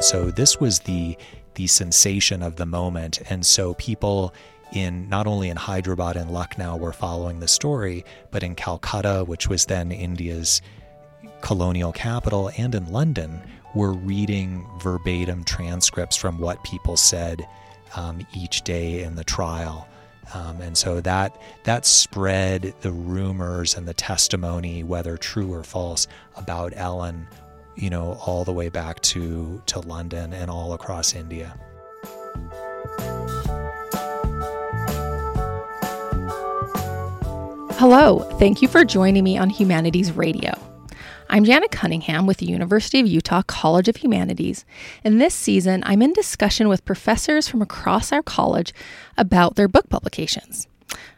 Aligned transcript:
So 0.00 0.30
this 0.30 0.60
was 0.60 0.80
the 0.80 1.16
the 1.54 1.66
sensation 1.66 2.40
of 2.42 2.54
the 2.54 2.66
moment, 2.66 3.20
and 3.28 3.44
so 3.44 3.74
people 3.74 4.32
in 4.72 5.08
not 5.08 5.26
only 5.26 5.48
in 5.48 5.56
Hyderabad 5.56 6.16
and 6.16 6.30
Lucknow 6.30 6.76
were 6.76 6.92
following 6.92 7.40
the 7.40 7.48
story, 7.48 8.04
but 8.30 8.44
in 8.44 8.54
Calcutta, 8.54 9.24
which 9.26 9.48
was 9.48 9.66
then 9.66 9.90
India's 9.90 10.62
colonial 11.40 11.92
capital, 11.92 12.50
and 12.56 12.74
in 12.76 12.92
London, 12.92 13.42
were 13.74 13.92
reading 13.92 14.64
verbatim 14.80 15.42
transcripts 15.42 16.16
from 16.16 16.38
what 16.38 16.62
people 16.62 16.96
said 16.96 17.46
um, 17.96 18.24
each 18.36 18.62
day 18.62 19.02
in 19.02 19.16
the 19.16 19.24
trial. 19.24 19.88
Um, 20.34 20.60
and 20.60 20.76
so 20.76 21.00
that 21.00 21.40
that 21.64 21.86
spread 21.86 22.74
the 22.82 22.92
rumors 22.92 23.74
and 23.74 23.88
the 23.88 23.94
testimony, 23.94 24.84
whether 24.84 25.16
true 25.16 25.52
or 25.52 25.64
false, 25.64 26.06
about 26.36 26.72
Ellen, 26.76 27.26
you 27.78 27.90
know, 27.90 28.18
all 28.26 28.44
the 28.44 28.52
way 28.52 28.68
back 28.68 29.00
to 29.00 29.62
to 29.66 29.80
London 29.80 30.32
and 30.32 30.50
all 30.50 30.72
across 30.72 31.14
India. 31.14 31.58
Hello, 37.78 38.18
thank 38.40 38.60
you 38.60 38.66
for 38.66 38.84
joining 38.84 39.22
me 39.22 39.38
on 39.38 39.50
Humanities 39.50 40.10
Radio. 40.12 40.52
I'm 41.30 41.44
Janet 41.44 41.70
Cunningham 41.70 42.26
with 42.26 42.38
the 42.38 42.46
University 42.46 42.98
of 42.98 43.06
Utah 43.06 43.42
College 43.42 43.86
of 43.86 43.96
Humanities, 43.96 44.64
and 45.04 45.20
this 45.20 45.34
season 45.34 45.84
I'm 45.86 46.02
in 46.02 46.12
discussion 46.12 46.68
with 46.68 46.84
professors 46.84 47.46
from 47.46 47.62
across 47.62 48.10
our 48.10 48.22
college 48.22 48.74
about 49.16 49.54
their 49.54 49.68
book 49.68 49.88
publications. 49.88 50.66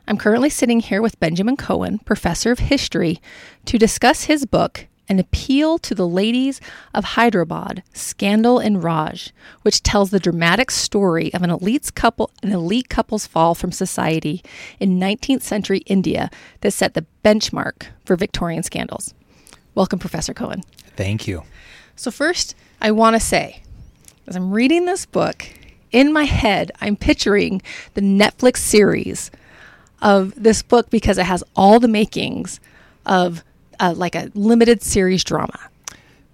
I'm 0.06 0.18
currently 0.18 0.50
sitting 0.50 0.80
here 0.80 1.00
with 1.00 1.20
Benjamin 1.20 1.56
Cohen, 1.56 2.00
professor 2.00 2.50
of 2.50 2.58
history, 2.58 3.22
to 3.64 3.78
discuss 3.78 4.24
his 4.24 4.44
book, 4.44 4.88
An 5.10 5.18
Appeal 5.18 5.76
to 5.78 5.92
the 5.92 6.06
Ladies 6.06 6.60
of 6.94 7.02
Hyderabad 7.02 7.82
Scandal 7.92 8.60
and 8.60 8.80
Raj, 8.80 9.32
which 9.62 9.82
tells 9.82 10.10
the 10.10 10.20
dramatic 10.20 10.70
story 10.70 11.34
of 11.34 11.42
an 11.42 11.50
elite, 11.50 11.92
couple, 11.96 12.30
an 12.44 12.52
elite 12.52 12.88
couple's 12.88 13.26
fall 13.26 13.56
from 13.56 13.72
society 13.72 14.40
in 14.78 15.00
19th 15.00 15.42
century 15.42 15.78
India 15.86 16.30
that 16.60 16.70
set 16.70 16.94
the 16.94 17.04
benchmark 17.24 17.86
for 18.04 18.14
Victorian 18.14 18.62
scandals. 18.62 19.12
Welcome, 19.74 19.98
Professor 19.98 20.32
Cohen. 20.32 20.62
Thank 20.94 21.26
you. 21.26 21.42
So, 21.96 22.12
first, 22.12 22.54
I 22.80 22.92
want 22.92 23.16
to 23.16 23.20
say, 23.20 23.64
as 24.28 24.36
I'm 24.36 24.52
reading 24.52 24.86
this 24.86 25.06
book, 25.06 25.44
in 25.90 26.12
my 26.12 26.24
head, 26.24 26.70
I'm 26.80 26.94
picturing 26.94 27.62
the 27.94 28.00
Netflix 28.00 28.58
series 28.58 29.32
of 30.00 30.40
this 30.40 30.62
book 30.62 30.88
because 30.88 31.18
it 31.18 31.26
has 31.26 31.42
all 31.56 31.80
the 31.80 31.88
makings 31.88 32.60
of 33.04 33.42
uh, 33.80 33.94
like 33.96 34.14
a 34.14 34.30
limited 34.34 34.82
series 34.82 35.24
drama. 35.24 35.58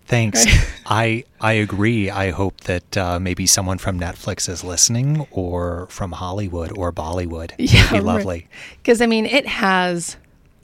Thanks. 0.07 0.45
I 0.87 1.25
I 1.41 1.55
agree. 1.55 2.11
I 2.11 2.31
hope 2.31 2.61
that 2.63 2.97
uh, 2.97 3.19
maybe 3.19 3.47
someone 3.47 3.79
from 3.79 3.99
Netflix 3.99 4.49
is 4.49 4.63
listening, 4.63 5.27
or 5.31 5.87
from 5.89 6.13
Hollywood 6.13 6.77
or 6.77 6.93
Bollywood. 6.93 7.53
Yeah, 7.59 7.81
It'd 7.87 7.93
be 7.93 8.01
lovely. 8.01 8.49
Because 8.83 9.01
I 9.01 9.07
mean, 9.07 9.27
it 9.27 9.47
has 9.47 10.17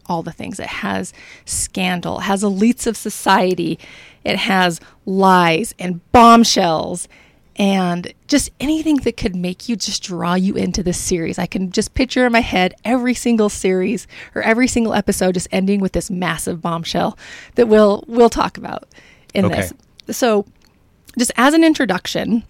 all 0.06 0.22
the 0.22 0.32
things. 0.32 0.60
It 0.60 0.66
has 0.66 1.12
scandal, 1.44 2.18
it 2.18 2.22
has 2.22 2.42
elites 2.42 2.86
of 2.86 2.96
society, 2.96 3.78
it 4.24 4.36
has 4.36 4.80
lies 5.06 5.74
and 5.78 6.00
bombshells 6.12 7.08
and 7.56 8.12
just 8.28 8.50
anything 8.60 8.96
that 8.98 9.16
could 9.16 9.36
make 9.36 9.68
you 9.68 9.76
just 9.76 10.02
draw 10.02 10.34
you 10.34 10.54
into 10.54 10.82
this 10.82 10.98
series. 10.98 11.38
I 11.38 11.46
can 11.46 11.70
just 11.70 11.94
picture 11.94 12.24
in 12.24 12.32
my 12.32 12.40
head 12.40 12.74
every 12.84 13.14
single 13.14 13.48
series 13.48 14.06
or 14.34 14.42
every 14.42 14.66
single 14.66 14.94
episode 14.94 15.34
just 15.34 15.48
ending 15.52 15.80
with 15.80 15.92
this 15.92 16.10
massive 16.10 16.62
bombshell 16.62 17.18
that 17.56 17.68
we'll 17.68 18.04
we'll 18.06 18.30
talk 18.30 18.56
about 18.56 18.88
in 19.34 19.44
okay. 19.46 19.68
this. 20.06 20.16
So, 20.16 20.46
just 21.18 21.32
as 21.36 21.54
an 21.54 21.62
introduction, 21.62 22.44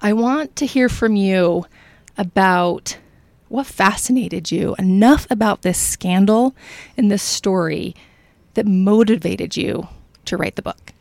I 0.00 0.12
want 0.12 0.56
to 0.56 0.66
hear 0.66 0.88
from 0.88 1.16
you 1.16 1.66
about 2.18 2.98
what 3.48 3.66
fascinated 3.66 4.50
you 4.50 4.74
enough 4.78 5.26
about 5.30 5.62
this 5.62 5.78
scandal 5.78 6.54
and 6.96 7.10
this 7.10 7.22
story 7.22 7.94
that 8.54 8.66
motivated 8.66 9.56
you 9.56 9.88
to 10.24 10.36
write 10.36 10.56
the 10.56 10.62
book? 10.62 10.92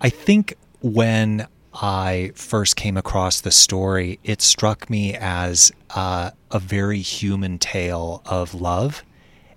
I 0.00 0.08
think 0.08 0.54
when 0.80 1.46
I 1.74 2.32
first 2.34 2.76
came 2.76 2.96
across 2.96 3.40
the 3.40 3.50
story, 3.50 4.18
it 4.24 4.42
struck 4.42 4.88
me 4.88 5.14
as 5.14 5.70
uh, 5.90 6.30
a 6.50 6.58
very 6.58 7.00
human 7.00 7.58
tale 7.58 8.22
of 8.26 8.54
love 8.54 9.04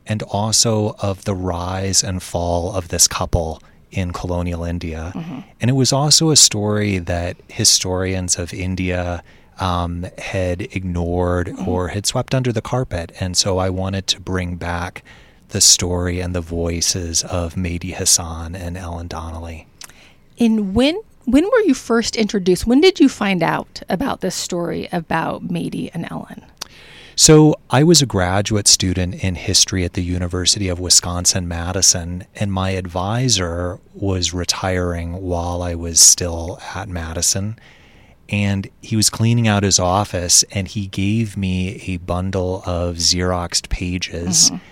and 0.06 0.22
also 0.24 0.96
of 1.00 1.24
the 1.26 1.36
rise 1.36 2.04
and 2.04 2.22
fall 2.22 2.76
of 2.76 2.90
this 2.90 3.08
couple 3.08 3.62
in 3.92 4.12
colonial 4.12 4.64
India. 4.64 5.12
Mm-hmm. 5.16 5.40
And 5.60 5.70
it 5.70 5.74
was 5.74 5.94
also 5.94 6.32
a 6.32 6.36
story 6.36 6.98
that 6.98 7.38
historians 7.48 8.38
of 8.38 8.54
India 8.54 9.24
um, 9.60 10.06
had 10.18 10.62
ignored 10.62 11.48
mm-hmm. 11.48 11.68
or 11.68 11.90
had 11.90 12.06
swept 12.06 12.34
under 12.34 12.52
the 12.52 12.62
carpet. 12.62 13.12
And 13.20 13.38
so 13.38 13.58
I 13.58 13.70
wanted 13.70 14.08
to 14.08 14.20
bring 14.20 14.56
back 14.56 15.04
the 15.50 15.62
story 15.62 16.20
and 16.20 16.34
the 16.34 16.42
voices 16.42 17.24
of 17.24 17.56
Mehdi 17.56 17.94
Hassan 17.94 18.56
and 18.56 18.78
Ellen 18.78 19.08
Donnelly. 19.08 19.68
And 20.40 20.74
when 20.74 21.00
when 21.26 21.46
were 21.46 21.62
you 21.62 21.74
first 21.74 22.16
introduced? 22.16 22.68
When 22.68 22.82
did 22.82 23.00
you 23.00 23.10
find 23.10 23.44
out 23.44 23.82
about 23.90 24.22
this 24.22 24.36
story 24.36 24.88
about 24.92 25.48
Mehdi 25.48 25.90
and 25.94 26.08
Ellen? 26.10 26.46
So, 27.16 27.56
I 27.70 27.84
was 27.84 28.02
a 28.02 28.06
graduate 28.06 28.68
student 28.68 29.22
in 29.24 29.36
history 29.36 29.84
at 29.84 29.94
the 29.94 30.02
University 30.02 30.70
of 30.70 30.80
Wisconsin 30.80 31.48
Madison, 31.48 32.26
and 32.36 32.54
my 32.54 32.72
advisor 32.72 33.80
was 33.94 34.34
retiring 34.34 35.22
while 35.22 35.62
I 35.62 35.76
was 35.76 36.00
still 36.00 36.60
at 36.74 36.88
Madison 36.88 37.60
and 38.32 38.70
he 38.82 38.96
was 38.96 39.10
cleaning 39.10 39.48
out 39.48 39.64
his 39.64 39.78
office 39.78 40.44
and 40.52 40.68
he 40.68 40.88
gave 40.88 41.36
me 41.36 41.84
a 41.88 41.98
bundle 41.98 42.64
of 42.66 42.96
Xeroxed 42.96 43.70
pages. 43.70 44.50
Mm-hmm. 44.50 44.64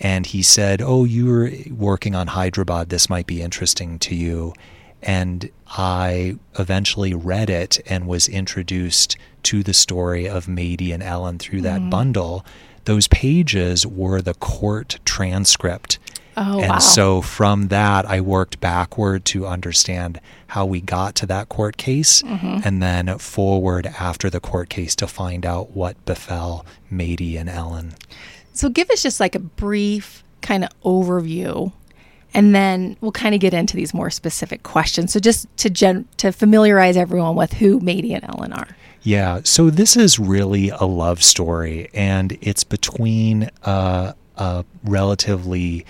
And 0.00 0.26
he 0.26 0.42
said, 0.42 0.80
Oh, 0.80 1.04
you 1.04 1.26
were 1.26 1.50
working 1.72 2.14
on 2.14 2.28
Hyderabad. 2.28 2.88
This 2.88 3.10
might 3.10 3.26
be 3.26 3.42
interesting 3.42 3.98
to 4.00 4.14
you. 4.14 4.54
And 5.02 5.50
I 5.68 6.38
eventually 6.58 7.14
read 7.14 7.50
it 7.50 7.80
and 7.86 8.06
was 8.06 8.28
introduced 8.28 9.16
to 9.44 9.62
the 9.62 9.74
story 9.74 10.28
of 10.28 10.46
Mehdi 10.46 10.92
and 10.92 11.02
Ellen 11.02 11.38
through 11.38 11.62
that 11.62 11.80
mm-hmm. 11.80 11.90
bundle. 11.90 12.44
Those 12.84 13.08
pages 13.08 13.86
were 13.86 14.20
the 14.20 14.34
court 14.34 14.98
transcript 15.04 15.98
Oh, 16.40 16.60
and 16.60 16.70
wow. 16.70 16.78
so 16.78 17.20
from 17.20 17.66
that, 17.68 18.06
I 18.06 18.20
worked 18.20 18.60
backward 18.60 19.24
to 19.26 19.44
understand 19.44 20.20
how 20.46 20.66
we 20.66 20.80
got 20.80 21.16
to 21.16 21.26
that 21.26 21.48
court 21.48 21.76
case, 21.76 22.22
mm-hmm. 22.22 22.60
and 22.64 22.80
then 22.80 23.18
forward 23.18 23.86
after 23.86 24.30
the 24.30 24.38
court 24.38 24.68
case 24.68 24.94
to 24.96 25.08
find 25.08 25.44
out 25.44 25.72
what 25.72 26.02
befell 26.04 26.64
Mehdi 26.92 27.36
and 27.36 27.48
Ellen. 27.48 27.94
So 28.52 28.68
give 28.68 28.88
us 28.90 29.02
just 29.02 29.18
like 29.18 29.34
a 29.34 29.40
brief 29.40 30.22
kind 30.40 30.62
of 30.62 30.70
overview 30.82 31.72
and 32.34 32.54
then 32.54 32.96
we'll 33.00 33.12
kind 33.12 33.34
of 33.34 33.40
get 33.40 33.54
into 33.54 33.76
these 33.76 33.94
more 33.94 34.10
specific 34.10 34.62
questions. 34.62 35.12
So 35.12 35.20
just 35.20 35.46
to 35.58 35.70
gen- 35.70 36.06
to 36.18 36.32
familiarize 36.32 36.96
everyone 36.96 37.34
with 37.34 37.54
who 37.54 37.80
Mehdi 37.80 38.14
and 38.14 38.24
Ellen 38.24 38.52
are. 38.52 38.68
Yeah, 39.02 39.40
so 39.44 39.70
this 39.70 39.96
is 39.96 40.18
really 40.18 40.70
a 40.70 40.84
love 40.84 41.22
story, 41.22 41.88
and 41.94 42.36
it's 42.40 42.64
between 42.64 43.48
uh, 43.62 44.12
a 44.36 44.64
relatively 44.84 45.86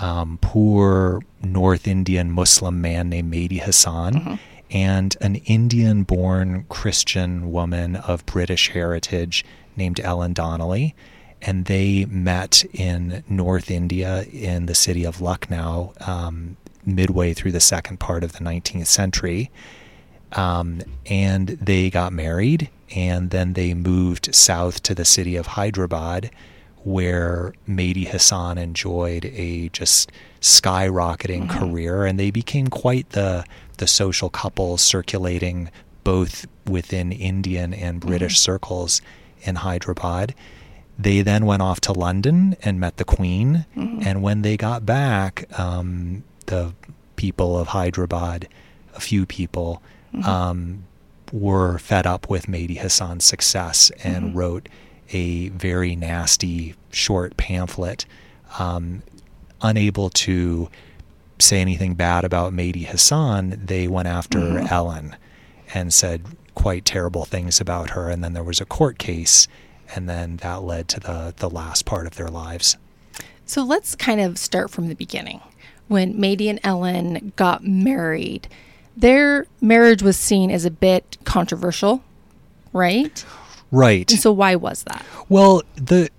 um, 0.00 0.38
poor 0.40 1.22
North 1.42 1.86
Indian 1.86 2.30
Muslim 2.32 2.80
man 2.80 3.08
named 3.08 3.32
Mehdi 3.32 3.60
Hassan. 3.60 4.14
mm-hmm. 4.14 4.34
and 4.70 5.16
an 5.20 5.36
Indian 5.44 6.02
born 6.02 6.64
Christian 6.68 7.52
woman 7.52 7.96
of 7.96 8.26
British 8.26 8.70
heritage 8.70 9.44
named 9.76 10.00
Ellen 10.00 10.32
Donnelly. 10.32 10.94
And 11.46 11.66
they 11.66 12.04
met 12.06 12.64
in 12.72 13.24
North 13.28 13.70
India 13.70 14.24
in 14.24 14.66
the 14.66 14.74
city 14.74 15.04
of 15.04 15.20
Lucknow 15.20 15.94
um, 16.06 16.56
midway 16.84 17.32
through 17.32 17.52
the 17.52 17.60
second 17.60 17.98
part 18.00 18.24
of 18.24 18.32
the 18.32 18.40
19th 18.40 18.86
century. 18.86 19.50
Um, 20.32 20.82
and 21.06 21.48
they 21.48 21.88
got 21.88 22.12
married, 22.12 22.68
and 22.94 23.30
then 23.30 23.52
they 23.52 23.74
moved 23.74 24.34
south 24.34 24.82
to 24.82 24.94
the 24.94 25.04
city 25.04 25.36
of 25.36 25.46
Hyderabad 25.46 26.30
where 26.86 27.52
Mehdi 27.68 28.06
Hassan 28.06 28.58
enjoyed 28.58 29.24
a 29.24 29.68
just 29.70 30.12
skyrocketing 30.40 31.48
mm-hmm. 31.48 31.58
career, 31.58 32.04
and 32.04 32.16
they 32.16 32.30
became 32.30 32.68
quite 32.68 33.10
the 33.10 33.44
the 33.78 33.88
social 33.88 34.30
couple 34.30 34.76
circulating 34.76 35.68
both 36.04 36.46
within 36.64 37.10
Indian 37.10 37.74
and 37.74 38.00
British 38.00 38.34
mm-hmm. 38.34 38.52
circles 38.52 39.02
in 39.42 39.56
Hyderabad. 39.56 40.32
They 40.98 41.20
then 41.22 41.44
went 41.44 41.62
off 41.62 41.80
to 41.82 41.92
London 41.92 42.56
and 42.62 42.80
met 42.80 42.96
the 42.96 43.04
Queen, 43.04 43.66
mm-hmm. 43.76 44.02
and 44.06 44.22
when 44.22 44.42
they 44.42 44.56
got 44.56 44.86
back, 44.86 45.46
um, 45.58 46.24
the 46.46 46.72
people 47.16 47.58
of 47.58 47.68
Hyderabad, 47.68 48.48
a 48.94 49.00
few 49.00 49.26
people, 49.26 49.82
mm-hmm. 50.14 50.28
um, 50.28 50.84
were 51.32 51.78
fed 51.78 52.06
up 52.06 52.30
with 52.30 52.46
Mehdi 52.46 52.78
Hassan's 52.78 53.24
success 53.24 53.90
and 54.02 54.26
mm-hmm. 54.26 54.38
wrote 54.38 54.68
a 55.12 55.50
very 55.50 55.94
nasty 55.96 56.74
short 56.90 57.36
pamphlet, 57.36 58.06
um, 58.58 59.02
unable 59.60 60.10
to 60.10 60.68
say 61.38 61.60
anything 61.60 61.94
bad 61.94 62.24
about 62.24 62.52
Mehdi 62.52 62.86
Hassan, 62.86 63.60
they 63.62 63.86
went 63.86 64.08
after 64.08 64.38
Mhm. 64.38 64.70
Ellen 64.70 65.16
and 65.74 65.92
said 65.92 66.22
quite 66.54 66.84
terrible 66.84 67.24
things 67.24 67.60
about 67.60 67.90
her. 67.90 68.08
And 68.08 68.24
then 68.24 68.32
there 68.32 68.42
was 68.42 68.60
a 68.60 68.64
court 68.64 68.98
case, 68.98 69.46
and 69.94 70.08
then 70.08 70.36
that 70.38 70.62
led 70.62 70.88
to 70.88 71.00
the, 71.00 71.34
the 71.36 71.50
last 71.50 71.84
part 71.84 72.06
of 72.06 72.16
their 72.16 72.28
lives. 72.28 72.76
So 73.44 73.62
let's 73.62 73.94
kind 73.94 74.20
of 74.20 74.38
start 74.38 74.70
from 74.70 74.88
the 74.88 74.94
beginning. 74.94 75.40
When 75.88 76.14
Mehdi 76.14 76.50
and 76.50 76.58
Ellen 76.64 77.32
got 77.36 77.64
married, 77.64 78.48
their 78.96 79.46
marriage 79.60 80.02
was 80.02 80.16
seen 80.16 80.50
as 80.50 80.64
a 80.64 80.70
bit 80.70 81.16
controversial, 81.24 82.02
right? 82.72 83.24
Right. 83.70 84.10
And 84.10 84.20
so 84.20 84.32
why 84.32 84.56
was 84.56 84.82
that? 84.84 85.04
Well, 85.28 85.62
the 85.76 86.10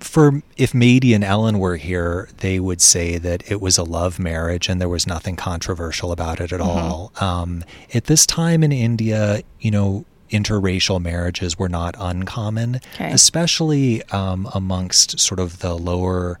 for 0.00 0.42
if 0.56 0.72
Mehdi 0.72 1.14
and 1.14 1.24
Ellen 1.24 1.58
were 1.58 1.76
here, 1.76 2.28
they 2.38 2.60
would 2.60 2.80
say 2.80 3.18
that 3.18 3.50
it 3.50 3.60
was 3.60 3.78
a 3.78 3.82
love 3.82 4.18
marriage 4.18 4.68
and 4.68 4.80
there 4.80 4.88
was 4.88 5.06
nothing 5.06 5.36
controversial 5.36 6.12
about 6.12 6.40
it 6.40 6.52
at 6.52 6.60
all. 6.60 7.12
Um, 7.20 7.64
at 7.92 8.04
this 8.04 8.26
time 8.26 8.62
in 8.62 8.72
India, 8.72 9.42
you 9.60 9.70
know, 9.70 10.04
interracial 10.30 11.00
marriages 11.00 11.58
were 11.58 11.68
not 11.68 11.94
uncommon, 11.98 12.80
Okay. 12.94 13.10
especially 13.12 14.02
um, 14.10 14.48
amongst 14.54 15.18
sort 15.18 15.40
of 15.40 15.60
the 15.60 15.74
lower 15.74 16.38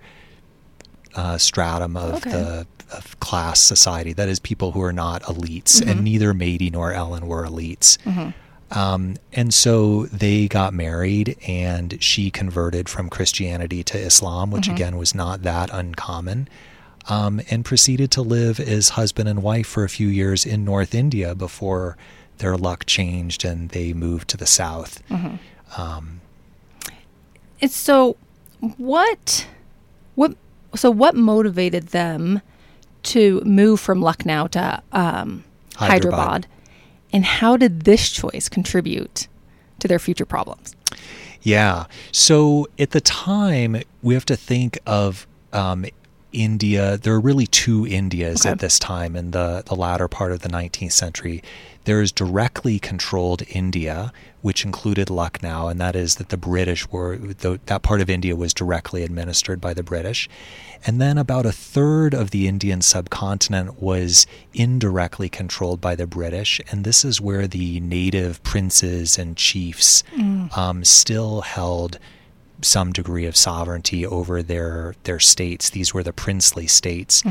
uh, 1.14 1.38
stratum 1.38 1.96
of 1.96 2.14
Okay. 2.16 2.30
the 2.30 2.66
of 2.90 3.20
class 3.20 3.60
society. 3.60 4.14
That 4.14 4.30
is, 4.30 4.38
people 4.38 4.72
who 4.72 4.80
are 4.80 4.94
not 4.94 5.22
elites, 5.24 5.82
Mhm. 5.82 5.90
and 5.90 6.00
neither 6.04 6.32
Mehdi 6.32 6.72
nor 6.72 6.90
Ellen 6.92 7.26
were 7.26 7.44
elites. 7.46 7.98
Mhm. 8.06 8.32
Um, 8.70 9.16
and 9.34 9.52
so 9.52 10.06
they 10.06 10.48
got 10.48 10.72
married, 10.72 11.36
and 11.46 11.98
she 12.00 12.30
converted 12.30 12.88
from 12.88 13.10
Christianity 13.10 13.82
to 13.84 13.98
Islam, 13.98 14.50
which 14.50 14.68
Mhm. 14.68 14.72
again 14.74 14.96
was 14.96 15.14
not 15.14 15.42
that 15.42 15.68
uncommon, 15.70 16.48
um, 17.08 17.42
and 17.50 17.62
proceeded 17.62 18.10
to 18.12 18.22
live 18.22 18.58
as 18.58 18.90
husband 18.90 19.28
and 19.28 19.42
wife 19.42 19.66
for 19.66 19.84
a 19.84 19.88
few 19.90 20.08
years 20.08 20.46
in 20.46 20.64
North 20.64 20.94
India 20.94 21.34
before 21.34 21.96
their 22.38 22.56
luck 22.56 22.86
changed 22.86 23.44
and 23.44 23.70
they 23.70 23.92
moved 23.92 24.28
to 24.28 24.36
the 24.36 24.46
south. 24.46 25.02
Mhm. 25.08 25.38
Um, 25.76 26.20
It's 27.60 27.76
so 27.76 28.16
what 28.76 29.46
what 30.14 30.34
so 30.74 30.90
what 30.90 31.14
motivated 31.14 31.88
them 31.88 32.40
to 33.04 33.40
move 33.44 33.80
from 33.80 34.00
Lucknow 34.02 34.48
to 34.48 34.82
um, 34.92 35.44
Hyderabad. 35.76 35.88
Hyderabad, 36.14 36.46
and 37.12 37.24
how 37.24 37.56
did 37.56 37.82
this 37.82 38.10
choice 38.10 38.48
contribute 38.48 39.28
to 39.80 39.88
their 39.88 39.98
future 39.98 40.24
problems? 40.26 40.74
Yeah. 41.42 41.84
So 42.12 42.66
at 42.78 42.90
the 42.90 43.00
time, 43.00 43.80
we 44.02 44.14
have 44.14 44.26
to 44.26 44.36
think 44.36 44.78
of 44.86 45.26
um, 45.52 45.86
India. 46.32 46.98
There 46.98 47.14
are 47.14 47.20
really 47.20 47.46
two 47.46 47.86
Indias 47.86 48.42
Okay. 48.44 48.50
at 48.50 48.58
this 48.58 48.78
time 48.78 49.14
in 49.16 49.30
the, 49.30 49.62
the 49.64 49.74
latter 49.76 50.08
part 50.08 50.32
of 50.32 50.40
the 50.40 50.48
19th 50.48 50.92
century. 50.92 51.42
There's 51.88 52.12
directly 52.12 52.78
controlled 52.78 53.42
India, 53.48 54.12
which 54.42 54.62
included 54.62 55.08
Lucknow, 55.08 55.68
and 55.68 55.80
that 55.80 55.96
is 55.96 56.16
that 56.16 56.28
the 56.28 56.36
British 56.36 56.86
were, 56.90 57.16
that 57.16 57.80
part 57.80 58.02
of 58.02 58.10
India 58.10 58.36
was 58.36 58.52
directly 58.52 59.04
administered 59.04 59.58
by 59.58 59.72
the 59.72 59.82
British. 59.82 60.28
And 60.86 61.00
then 61.00 61.16
about 61.16 61.46
a 61.46 61.50
third 61.50 62.12
of 62.12 62.30
the 62.30 62.46
Indian 62.46 62.82
subcontinent 62.82 63.80
was 63.80 64.26
indirectly 64.52 65.30
controlled 65.30 65.80
by 65.80 65.94
the 65.94 66.06
British. 66.06 66.60
And 66.70 66.84
this 66.84 67.06
is 67.06 67.22
where 67.22 67.46
the 67.46 67.80
native 67.80 68.42
princes 68.42 69.18
and 69.18 69.34
chiefs 69.34 70.04
um, 70.54 70.84
still 70.84 71.40
held 71.40 71.98
some 72.60 72.92
degree 72.92 73.24
of 73.24 73.34
sovereignty 73.34 74.04
over 74.04 74.42
their 74.42 74.94
their 75.04 75.20
states. 75.20 75.70
These 75.70 75.94
were 75.94 76.02
the 76.02 76.12
princely 76.12 76.66
states. 76.66 77.22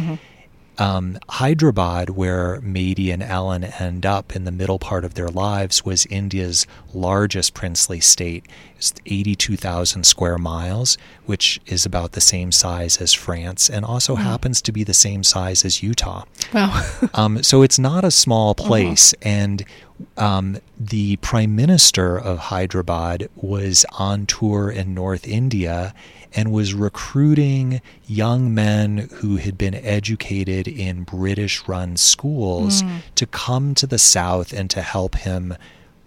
Um, 0.80 1.18
Hyderabad, 1.30 2.12
where 2.12 2.62
Mehdi 2.62 3.12
and 3.12 3.24
Ellen 3.24 3.64
end 3.64 4.06
up 4.06 4.36
in 4.36 4.44
the 4.44 4.52
middle 4.52 4.80
part 4.80 5.04
of 5.04 5.16
their 5.16 5.28
lives, 5.28 5.84
was 5.84 6.06
India's 6.06 6.68
largest 6.94 7.54
princely 7.54 8.00
state. 8.00 8.46
It's 8.78 8.94
82,000 9.06 10.06
square 10.06 10.38
miles, 10.38 10.98
which 11.26 11.60
is 11.66 11.86
about 11.86 12.12
the 12.12 12.22
same 12.22 12.52
size 12.52 12.98
as 13.02 13.14
France, 13.14 13.70
and 13.70 13.84
also 13.84 14.16
happens 14.16 14.62
to 14.62 14.72
be 14.72 14.84
the 14.84 14.94
same 14.94 15.24
size 15.24 15.66
as 15.66 15.82
Utah. 15.82 16.24
Wow. 16.54 16.84
Um, 17.14 17.42
so 17.42 17.64
it's 17.64 17.80
not 17.80 18.04
a 18.04 18.12
small 18.12 18.54
place. 18.54 19.14
And 19.24 19.66
um, 20.16 20.58
the 20.80 21.18
prime 21.18 21.56
minister 21.56 22.18
of 22.18 22.38
Hyderabad 22.38 23.30
was 23.36 23.86
on 23.98 24.26
tour 24.26 24.70
in 24.70 24.94
North 24.94 25.28
India 25.28 25.94
and 26.34 26.52
was 26.52 26.74
recruiting 26.74 27.82
young 28.06 28.54
men 28.54 29.10
who 29.16 29.38
had 29.38 29.58
been 29.58 29.74
educated 29.74 30.68
in 30.68 31.04
British 31.04 31.68
run 31.68 31.98
schools 31.98 32.84
to 33.16 33.26
come 33.26 33.74
to 33.76 33.88
the 33.88 33.98
South 33.98 34.54
and 34.54 34.70
to 34.70 34.82
help 34.82 35.16
him 35.16 35.56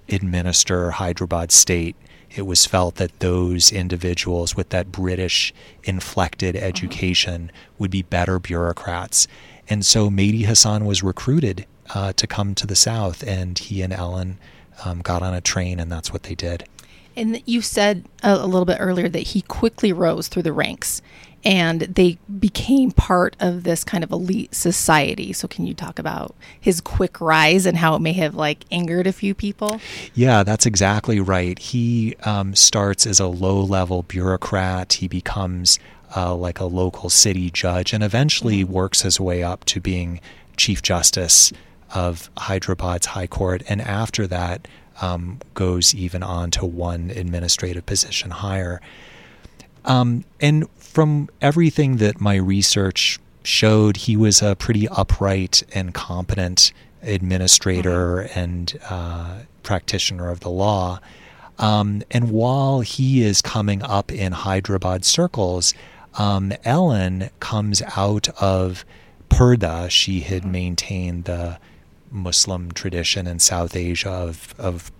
administer 0.08 0.92
Hyderabad 0.92 1.50
state. 1.50 1.96
It 2.34 2.42
was 2.42 2.66
felt 2.66 2.96
that 2.96 3.18
those 3.18 3.72
individuals 3.72 4.54
with 4.54 4.68
that 4.68 4.92
British 4.92 5.52
inflected 5.82 6.54
education 6.54 7.50
would 7.78 7.90
be 7.90 8.02
better 8.02 8.38
bureaucrats. 8.38 9.26
And 9.68 9.84
so 9.84 10.10
Mehdi 10.10 10.44
Hassan 10.44 10.84
was 10.84 11.02
recruited 11.02 11.66
uh, 11.94 12.12
to 12.14 12.26
come 12.26 12.54
to 12.56 12.66
the 12.66 12.76
South, 12.76 13.22
and 13.22 13.58
he 13.58 13.82
and 13.82 13.92
Ellen 13.92 14.38
um, 14.84 15.00
got 15.00 15.22
on 15.22 15.34
a 15.34 15.40
train, 15.40 15.80
and 15.80 15.90
that's 15.90 16.12
what 16.12 16.24
they 16.24 16.34
did. 16.34 16.64
And 17.16 17.42
you 17.46 17.60
said 17.60 18.06
a, 18.22 18.34
a 18.34 18.46
little 18.46 18.64
bit 18.64 18.78
earlier 18.80 19.08
that 19.08 19.18
he 19.18 19.42
quickly 19.42 19.92
rose 19.92 20.28
through 20.28 20.44
the 20.44 20.52
ranks 20.52 21.02
and 21.44 21.80
they 21.82 22.18
became 22.38 22.90
part 22.90 23.34
of 23.40 23.62
this 23.64 23.82
kind 23.82 24.04
of 24.04 24.10
elite 24.10 24.54
society. 24.54 25.32
So 25.32 25.48
can 25.48 25.66
you 25.66 25.74
talk 25.74 25.98
about 25.98 26.34
his 26.60 26.80
quick 26.80 27.20
rise 27.20 27.64
and 27.66 27.78
how 27.78 27.94
it 27.96 28.00
may 28.00 28.12
have 28.12 28.34
like 28.34 28.64
angered 28.70 29.06
a 29.06 29.12
few 29.12 29.34
people? 29.34 29.80
Yeah, 30.14 30.42
that's 30.42 30.66
exactly 30.66 31.18
right. 31.18 31.58
He 31.58 32.14
um, 32.24 32.54
starts 32.54 33.06
as 33.06 33.20
a 33.20 33.26
low 33.26 33.60
level 33.60 34.02
bureaucrat. 34.02 34.94
He 34.94 35.08
becomes 35.08 35.78
uh, 36.14 36.34
like 36.34 36.60
a 36.60 36.64
local 36.64 37.08
city 37.08 37.50
judge 37.50 37.92
and 37.92 38.04
eventually 38.04 38.62
works 38.62 39.02
his 39.02 39.18
way 39.18 39.42
up 39.42 39.64
to 39.66 39.80
being 39.80 40.20
Chief 40.56 40.82
Justice 40.82 41.52
of 41.94 42.30
Hyderabad's 42.36 43.06
High 43.06 43.26
Court. 43.26 43.62
And 43.68 43.80
after 43.80 44.26
that, 44.26 44.68
um, 45.00 45.38
goes 45.54 45.94
even 45.94 46.22
on 46.22 46.50
to 46.52 46.66
one 46.66 47.10
administrative 47.10 47.86
position 47.86 48.30
higher. 48.30 48.80
Um, 49.84 50.24
and 50.40 50.68
from 50.76 51.28
everything 51.40 51.96
that 51.96 52.20
my 52.20 52.36
research 52.36 53.18
showed, 53.42 53.96
he 53.96 54.16
was 54.16 54.42
a 54.42 54.54
pretty 54.54 54.88
upright 54.88 55.62
and 55.74 55.94
competent 55.94 56.72
administrator 57.02 58.20
and 58.34 58.78
uh, 58.88 59.40
practitioner 59.62 60.30
of 60.30 60.40
the 60.40 60.50
law. 60.50 61.00
Um, 61.58 62.02
and 62.10 62.30
while 62.30 62.80
he 62.80 63.22
is 63.22 63.42
coming 63.42 63.82
up 63.82 64.12
in 64.12 64.32
Hyderabad 64.32 65.04
circles, 65.04 65.74
um, 66.14 66.52
Ellen 66.64 67.30
comes 67.38 67.82
out 67.96 68.28
of 68.40 68.84
Purdah. 69.28 69.90
She 69.90 70.20
had 70.20 70.44
maintained 70.44 71.24
the 71.24 71.58
Muslim 72.10 72.72
tradition 72.72 73.26
in 73.26 73.38
South 73.38 73.76
Asia 73.76 74.10
of, 74.10 74.54
of 74.58 74.90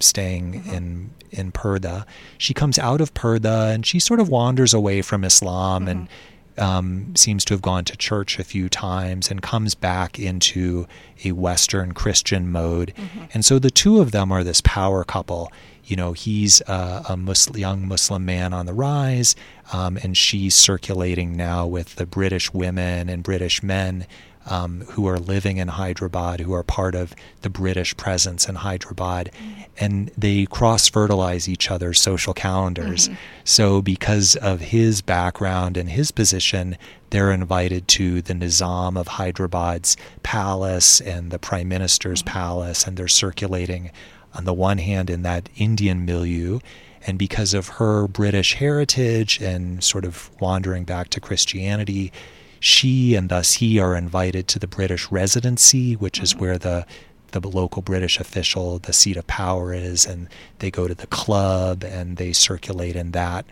staying 0.00 0.64
in 0.66 1.10
in 1.30 1.52
Purdah. 1.52 2.06
She 2.38 2.54
comes 2.54 2.78
out 2.78 3.00
of 3.00 3.12
Purdah 3.14 3.74
and 3.74 3.84
she 3.84 3.98
sort 3.98 4.20
of 4.20 4.28
wanders 4.28 4.72
away 4.72 5.02
from 5.02 5.24
Islam 5.24 5.86
and 5.88 6.08
um, 6.56 7.14
seems 7.14 7.44
to 7.46 7.54
have 7.54 7.62
gone 7.62 7.84
to 7.84 7.96
church 7.96 8.38
a 8.38 8.44
few 8.44 8.68
times 8.68 9.30
and 9.30 9.40
comes 9.42 9.74
back 9.74 10.18
into 10.18 10.86
a 11.24 11.32
Western 11.32 11.92
Christian 11.92 12.50
mode. 12.50 12.92
And 13.32 13.44
so 13.44 13.58
the 13.58 13.70
two 13.70 14.00
of 14.00 14.10
them 14.10 14.32
are 14.32 14.42
this 14.42 14.60
power 14.62 15.04
couple. 15.04 15.52
You 15.84 15.96
know, 15.96 16.12
he's 16.12 16.60
a, 16.62 17.04
a 17.10 17.16
Muslim, 17.16 17.58
young 17.58 17.88
Muslim 17.88 18.24
man 18.24 18.52
on 18.52 18.66
the 18.66 18.74
rise, 18.74 19.36
um, 19.72 19.96
and 19.98 20.16
she's 20.16 20.54
circulating 20.54 21.36
now 21.36 21.66
with 21.66 21.94
the 21.96 22.06
British 22.06 22.52
women 22.52 23.08
and 23.08 23.22
British 23.22 23.62
men 23.62 24.06
um, 24.48 24.80
who 24.90 25.06
are 25.06 25.18
living 25.18 25.58
in 25.58 25.68
Hyderabad, 25.68 26.40
who 26.40 26.54
are 26.54 26.62
part 26.62 26.94
of 26.94 27.14
the 27.42 27.50
British 27.50 27.96
presence 27.96 28.48
in 28.48 28.56
Hyderabad, 28.56 29.30
mm-hmm. 29.32 29.62
and 29.78 30.10
they 30.16 30.46
cross 30.46 30.88
fertilize 30.88 31.48
each 31.48 31.70
other's 31.70 32.00
social 32.00 32.34
calendars. 32.34 33.08
Mm-hmm. 33.08 33.18
So, 33.44 33.82
because 33.82 34.36
of 34.36 34.60
his 34.60 35.02
background 35.02 35.76
and 35.76 35.90
his 35.90 36.10
position, 36.10 36.76
they're 37.10 37.32
invited 37.32 37.86
to 37.88 38.22
the 38.22 38.34
Nizam 38.34 38.98
of 38.98 39.08
Hyderabad's 39.08 39.96
palace 40.22 41.00
and 41.00 41.30
the 41.30 41.38
Prime 41.38 41.68
Minister's 41.68 42.22
mm-hmm. 42.22 42.32
palace, 42.32 42.86
and 42.86 42.96
they're 42.96 43.08
circulating 43.08 43.90
on 44.34 44.44
the 44.44 44.54
one 44.54 44.78
hand 44.78 45.10
in 45.10 45.22
that 45.22 45.48
Indian 45.56 46.04
milieu. 46.04 46.60
And 47.06 47.18
because 47.18 47.54
of 47.54 47.68
her 47.68 48.08
British 48.08 48.54
heritage 48.54 49.40
and 49.40 49.82
sort 49.82 50.04
of 50.04 50.30
wandering 50.40 50.84
back 50.84 51.08
to 51.10 51.20
Christianity, 51.20 52.12
she 52.60 53.14
and 53.14 53.28
thus 53.28 53.54
he 53.54 53.78
are 53.80 53.96
invited 53.96 54.48
to 54.48 54.58
the 54.58 54.66
British 54.66 55.10
residency, 55.10 55.94
which 55.94 56.20
is 56.20 56.32
mm-hmm. 56.32 56.40
where 56.40 56.58
the 56.58 56.86
the 57.32 57.40
local 57.40 57.82
British 57.82 58.20
official, 58.20 58.78
the 58.78 58.92
seat 58.92 59.16
of 59.16 59.26
power 59.26 59.74
is, 59.74 60.06
and 60.06 60.28
they 60.58 60.70
go 60.70 60.88
to 60.88 60.94
the 60.94 61.06
club 61.08 61.84
and 61.84 62.16
they 62.16 62.32
circulate 62.32 62.96
in 62.96 63.12
that 63.12 63.44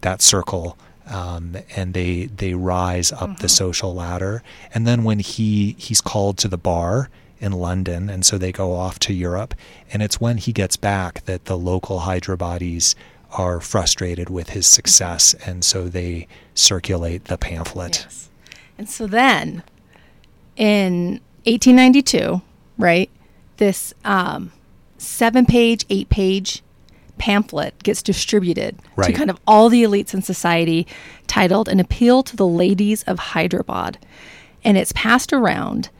that 0.00 0.22
circle 0.22 0.76
Um, 1.06 1.56
and 1.76 1.94
they 1.94 2.26
they 2.36 2.54
rise 2.54 3.12
up 3.12 3.38
the 3.38 3.46
mm-hmm. 3.46 3.46
social 3.46 3.94
ladder, 3.94 4.42
and 4.74 4.86
then 4.86 5.04
when 5.04 5.20
he 5.20 5.76
he's 5.78 6.00
called 6.00 6.36
to 6.38 6.48
the 6.48 6.58
bar 6.58 7.08
in 7.38 7.52
London, 7.52 8.10
and 8.10 8.24
so 8.24 8.38
they 8.38 8.50
go 8.50 8.74
off 8.74 8.98
to 8.98 9.12
Europe, 9.12 9.54
and 9.92 10.02
it's 10.02 10.20
when 10.20 10.38
he 10.38 10.52
gets 10.52 10.76
back 10.76 11.24
that 11.26 11.44
the 11.44 11.56
local 11.56 12.00
Hyderabadis 12.00 12.96
are 13.30 13.60
frustrated 13.60 14.28
with 14.30 14.50
his 14.50 14.66
mm-hmm. 14.66 14.74
success, 14.74 15.34
and 15.46 15.64
so 15.64 15.88
they 15.88 16.26
circulate 16.54 17.26
the 17.26 17.38
pamphlet. 17.38 18.04
Yes. 18.04 18.28
And 18.78 18.88
so 18.88 19.06
then 19.06 19.62
in 20.56 21.20
1892, 21.44 22.42
right, 22.78 23.10
this 23.56 23.94
um, 24.04 24.52
seven 24.98 25.46
page, 25.46 25.84
eight 25.88 26.08
page 26.08 26.62
pamphlet 27.18 27.82
gets 27.82 28.02
distributed 28.02 28.78
to 29.02 29.12
kind 29.12 29.30
of 29.30 29.38
all 29.46 29.68
the 29.68 29.82
elites 29.82 30.12
in 30.12 30.22
society 30.22 30.86
titled 31.26 31.68
An 31.68 31.80
Appeal 31.80 32.22
to 32.24 32.36
the 32.36 32.46
Ladies 32.46 33.02
of 33.04 33.18
Hyderabad. 33.18 33.98
And 34.64 34.76
it's 34.76 34.92
passed 34.92 35.32
around. 35.32 35.90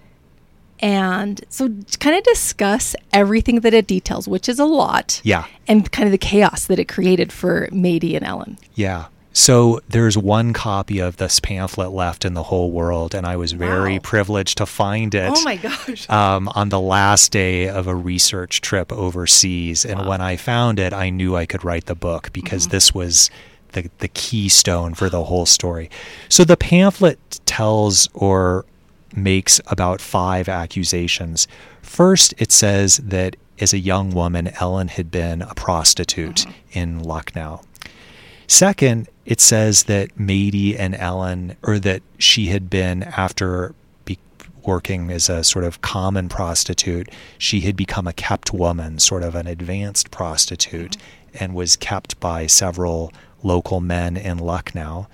And 0.80 1.42
so, 1.48 1.68
kind 2.00 2.16
of 2.16 2.22
discuss 2.24 2.94
everything 3.10 3.60
that 3.60 3.72
it 3.72 3.86
details, 3.86 4.28
which 4.28 4.46
is 4.46 4.58
a 4.58 4.66
lot. 4.66 5.22
Yeah. 5.24 5.46
And 5.66 5.90
kind 5.90 6.06
of 6.06 6.12
the 6.12 6.18
chaos 6.18 6.66
that 6.66 6.78
it 6.78 6.84
created 6.84 7.32
for 7.32 7.68
Mehdi 7.68 8.14
and 8.14 8.26
Ellen. 8.26 8.58
Yeah. 8.74 9.06
So 9.38 9.80
there's 9.86 10.16
one 10.16 10.54
copy 10.54 10.98
of 10.98 11.18
this 11.18 11.40
pamphlet 11.40 11.90
left 11.90 12.24
in 12.24 12.32
the 12.32 12.44
whole 12.44 12.70
world, 12.70 13.14
and 13.14 13.26
I 13.26 13.36
was 13.36 13.52
very 13.52 13.96
Wow. 13.96 14.00
privileged 14.02 14.56
to 14.56 14.64
find 14.64 15.14
it. 15.14 15.30
Oh 15.36 15.42
my 15.44 15.56
gosh. 15.56 16.08
um, 16.08 16.48
on 16.54 16.70
the 16.70 16.80
last 16.80 17.32
day 17.32 17.68
of 17.68 17.86
a 17.86 17.94
research 17.94 18.62
trip 18.62 18.90
overseas. 18.90 19.84
And 19.84 20.06
when 20.06 20.22
I 20.22 20.36
found 20.36 20.78
it, 20.78 20.94
I 20.94 21.10
knew 21.10 21.36
I 21.36 21.44
could 21.44 21.64
write 21.64 21.84
the 21.84 21.94
book 21.94 22.30
because 22.32 22.68
this 22.68 22.94
was 22.94 23.30
the, 23.72 23.90
the 23.98 24.08
keystone 24.08 24.94
for 24.94 25.10
the 25.10 25.24
whole 25.24 25.44
story. 25.44 25.90
So 26.30 26.42
the 26.42 26.56
pamphlet 26.56 27.18
tells 27.44 28.08
or 28.14 28.64
makes 29.14 29.60
about 29.66 30.00
five 30.00 30.48
accusations. 30.48 31.46
First, 31.82 32.32
it 32.38 32.52
says 32.52 32.96
that 33.04 33.36
as 33.60 33.74
a 33.74 33.78
young 33.78 34.12
woman, 34.14 34.48
Ellen 34.60 34.88
had 34.88 35.10
been 35.10 35.42
a 35.42 35.52
prostitute 35.54 36.46
in 36.72 37.00
Lucknow. 37.02 37.60
Second, 38.46 39.08
it 39.26 39.40
says 39.40 39.84
that 39.84 40.16
Mehdi 40.16 40.78
and 40.78 40.94
Ellen, 40.94 41.56
or 41.62 41.78
that 41.80 42.02
she 42.16 42.46
had 42.46 42.70
been 42.70 43.02
after 43.02 43.74
be 44.04 44.18
working 44.64 45.10
as 45.10 45.28
a 45.28 45.42
sort 45.42 45.64
of 45.64 45.80
common 45.80 46.28
prostitute, 46.28 47.10
she 47.36 47.60
had 47.60 47.76
become 47.76 48.06
a 48.06 48.12
kept 48.12 48.52
woman, 48.52 49.00
sort 49.00 49.24
of 49.24 49.34
an 49.34 49.48
advanced 49.48 50.12
prostitute, 50.12 50.96
and 51.34 51.54
was 51.54 51.76
kept 51.76 52.18
by 52.20 52.46
several 52.46 53.12
local 53.42 53.80
men 53.80 54.16
in 54.16 54.38
Lucknow. 54.38 55.08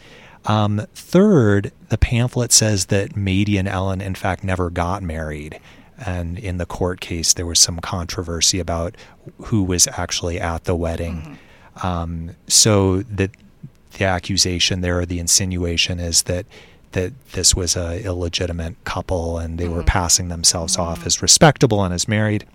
Um, 0.44 0.86
third, 0.94 1.72
the 1.88 1.98
pamphlet 1.98 2.52
says 2.52 2.86
that 2.86 3.14
Mehdi 3.14 3.58
and 3.58 3.68
Ellen, 3.68 4.00
in 4.00 4.14
fact, 4.14 4.44
never 4.44 4.70
got 4.70 5.02
married. 5.02 5.58
And 6.04 6.38
in 6.38 6.58
the 6.58 6.66
court 6.66 7.00
case, 7.00 7.32
there 7.32 7.46
was 7.46 7.60
some 7.60 7.78
controversy 7.78 8.58
about 8.58 8.96
who 9.44 9.62
was 9.62 9.86
actually 9.86 10.40
at 10.40 10.64
the 10.64 10.74
wedding. 10.74 11.38
Um, 11.82 12.32
so 12.48 13.02
that 13.02 13.30
the 13.94 14.04
accusation 14.04 14.80
there, 14.80 15.00
or 15.00 15.06
the 15.06 15.18
insinuation, 15.18 16.00
is 16.00 16.22
that 16.22 16.46
that 16.92 17.12
this 17.32 17.54
was 17.54 17.74
a 17.74 18.04
illegitimate 18.04 18.76
couple 18.84 19.38
and 19.38 19.58
they 19.58 19.66
were 19.66 19.78
mm-hmm. 19.78 19.86
passing 19.86 20.28
themselves 20.28 20.76
off 20.76 20.98
mm-hmm. 20.98 21.06
as 21.06 21.22
respectable 21.22 21.82
and 21.82 21.94
as 21.94 22.06
married. 22.06 22.46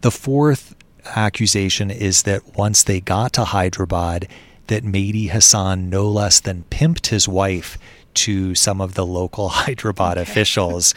The 0.00 0.10
fourth 0.10 0.74
accusation 1.14 1.90
is 1.90 2.22
that 2.22 2.56
once 2.56 2.82
they 2.82 3.00
got 3.00 3.32
to 3.34 3.44
Hyderabad, 3.44 4.28
that 4.68 4.84
Mehdi 4.84 5.30
Hassan 5.30 5.90
no 5.90 6.08
less 6.08 6.40
than 6.40 6.64
pimped 6.70 7.08
his 7.08 7.28
wife 7.28 7.78
to 8.14 8.54
some 8.54 8.80
of 8.80 8.94
the 8.94 9.04
local 9.04 9.48
Hyderabad 9.50 10.18
officials, 10.18 10.94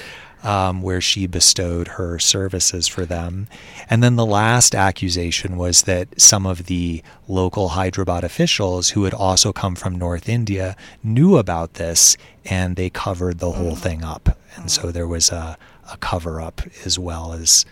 um, 0.48 0.82
where 0.82 1.02
she 1.02 1.28
bestowed 1.28 1.90
her 1.90 2.18
services 2.20 2.88
for 2.88 3.06
them. 3.06 3.50
And 3.90 4.02
then 4.02 4.16
the 4.16 4.26
last 4.26 4.74
accusation 4.74 5.58
was 5.58 5.82
that 5.82 6.20
some 6.20 6.46
of 6.46 6.68
the 6.68 7.04
local 7.28 7.70
Hyderabad 7.70 8.24
officials, 8.24 8.92
who 8.92 9.04
had 9.04 9.14
also 9.14 9.52
come 9.52 9.76
from 9.76 9.96
North 9.96 10.30
India, 10.30 10.78
knew 11.04 11.36
about 11.36 11.74
this 11.74 12.16
and 12.46 12.78
they 12.78 12.90
covered 12.90 13.40
the 13.40 13.52
whole 13.52 13.76
thing 13.76 14.06
up. 14.06 14.38
And 14.56 14.72
so 14.72 14.90
there 14.90 15.06
was 15.06 15.32
a, 15.32 15.58
a 15.92 15.98
cover 15.98 16.40
up 16.40 16.62
as 16.86 16.98
well 16.98 17.34
as 17.34 17.66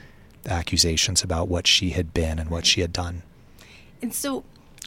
accusations 0.45 1.23
about 1.23 1.47
what 1.47 1.67
she 1.67 1.91
had 1.91 2.13
been 2.13 2.39
and 2.39 2.49
what 2.49 2.65
she 2.65 2.81
had 2.81 2.91
done. 2.91 3.23
And 4.01 4.13
so, 4.13 4.43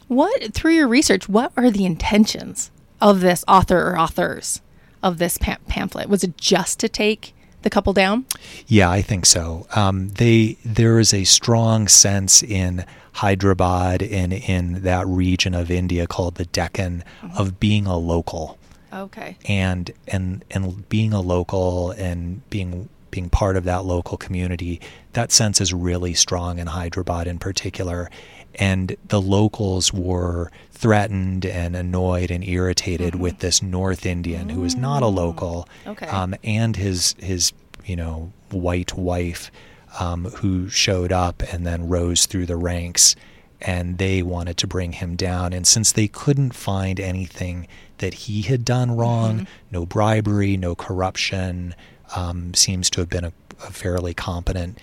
what 0.07 0.53
through 0.53 0.73
your 0.73 0.87
research, 0.87 1.27
what 1.27 1.51
are 1.57 1.71
the 1.71 1.85
intentions 1.85 2.69
of 3.01 3.21
this 3.21 3.43
author 3.47 3.89
or 3.89 3.97
authors 3.97 4.61
of 5.01 5.17
this 5.17 5.39
pam- 5.39 5.61
pamphlet? 5.67 6.07
Was 6.07 6.23
it 6.23 6.37
just 6.37 6.79
to 6.81 6.87
take 6.87 7.33
the 7.61 7.69
couple 7.69 7.93
down? 7.93 8.25
Yeah, 8.67 8.89
I 8.89 9.01
think 9.01 9.25
so. 9.25 9.67
Um, 9.75 10.09
they 10.09 10.57
there 10.65 10.99
is 10.99 11.13
a 11.13 11.23
strong 11.23 11.87
sense 11.87 12.41
in 12.43 12.85
Hyderabad 13.13 14.01
and 14.01 14.31
in 14.33 14.83
that 14.83 15.05
region 15.07 15.53
of 15.53 15.69
India 15.69 16.07
called 16.07 16.35
the 16.35 16.45
Deccan 16.45 17.03
of 17.37 17.59
being 17.59 17.85
a 17.85 17.97
local 17.97 18.57
Okay. 18.93 19.37
and 19.45 19.91
and 20.07 20.43
and 20.51 20.87
being 20.89 21.13
a 21.13 21.19
local 21.21 21.91
and 21.91 22.47
being 22.49 22.87
being 23.11 23.29
part 23.29 23.55
of 23.57 23.63
that 23.65 23.85
local 23.85 24.17
community. 24.17 24.79
That 25.13 25.31
sense 25.31 25.59
is 25.61 25.73
really 25.73 26.13
strong 26.13 26.59
in 26.59 26.67
Hyderabad 26.67 27.27
in 27.27 27.39
particular. 27.39 28.09
And 28.55 28.95
the 29.07 29.21
locals 29.21 29.93
were 29.93 30.51
threatened 30.71 31.45
and 31.45 31.75
annoyed 31.75 32.31
and 32.31 32.43
irritated 32.43 33.15
with 33.15 33.39
this 33.39 33.61
North 33.61 34.05
Indian 34.05 34.49
who 34.49 34.63
is 34.63 34.75
not 34.75 35.03
a 35.03 35.07
local, 35.07 35.67
Okay. 35.85 36.07
um, 36.07 36.33
and 36.43 36.75
his 36.75 37.15
his 37.19 37.53
you 37.85 37.95
know 37.95 38.31
white 38.51 38.95
wife 38.97 39.51
um, 39.99 40.25
who 40.25 40.69
showed 40.69 41.11
up 41.11 41.41
and 41.53 41.65
then 41.65 41.87
rose 41.89 42.25
through 42.25 42.45
the 42.45 42.55
ranks 42.57 43.15
and 43.61 43.97
they 43.97 44.21
wanted 44.23 44.55
to 44.57 44.67
bring 44.67 44.93
him 44.93 45.15
down 45.15 45.51
and 45.53 45.67
since 45.67 45.91
they 45.91 46.07
couldn't 46.07 46.53
find 46.53 46.99
anything 46.99 47.67
that 47.97 48.13
he 48.13 48.43
had 48.43 48.63
done 48.63 48.95
wrong 48.95 49.45
no 49.71 49.85
bribery 49.85 50.55
no 50.55 50.75
corruption 50.75 51.75
um, 52.15 52.53
seems 52.53 52.89
to 52.91 53.01
have 53.01 53.09
been 53.09 53.25
a, 53.25 53.33
a 53.63 53.71
fairly 53.71 54.13
competent 54.13 54.77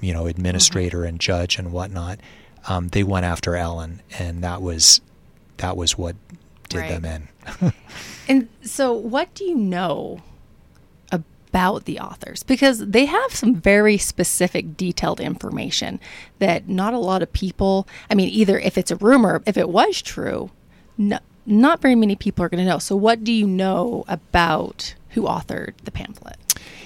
you 0.00 0.12
know 0.12 0.26
administrator 0.26 1.04
and 1.04 1.20
judge 1.20 1.56
and 1.58 1.70
whatnot 1.72 2.18
um, 2.68 2.88
they 2.88 3.04
went 3.04 3.24
after 3.24 3.54
ellen 3.56 4.02
and 4.18 4.42
that 4.42 4.60
was 4.60 5.00
that 5.58 5.76
was 5.76 5.96
what 5.96 6.16
did 6.68 6.78
Right. 6.80 7.00
them 7.00 7.04
in 7.62 7.72
And 8.28 8.48
so, 8.60 8.92
what 8.92 9.32
do 9.34 9.44
you 9.44 9.54
know 9.54 10.20
about 11.10 11.86
the 11.86 11.98
authors? 11.98 12.42
Because 12.42 12.78
they 12.86 13.06
have 13.06 13.32
some 13.34 13.54
very 13.54 13.96
specific, 13.96 14.76
detailed 14.76 15.18
information 15.20 15.98
that 16.40 16.68
not 16.68 16.92
a 16.92 16.98
lot 16.98 17.22
of 17.22 17.32
people, 17.32 17.88
I 18.10 18.14
mean, 18.14 18.28
either 18.28 18.58
if 18.58 18.76
it's 18.76 18.90
a 18.90 18.96
rumor, 18.96 19.42
if 19.46 19.56
it 19.56 19.70
was 19.70 20.02
true, 20.02 20.50
no, 20.98 21.20
not 21.46 21.80
very 21.80 21.94
many 21.94 22.16
people 22.16 22.44
are 22.44 22.50
going 22.50 22.62
to 22.62 22.68
know. 22.70 22.78
So, 22.78 22.94
what 22.96 23.24
do 23.24 23.32
you 23.32 23.46
know 23.46 24.04
about 24.08 24.94
who 25.10 25.22
authored 25.22 25.72
the 25.84 25.90
pamphlet? 25.90 26.36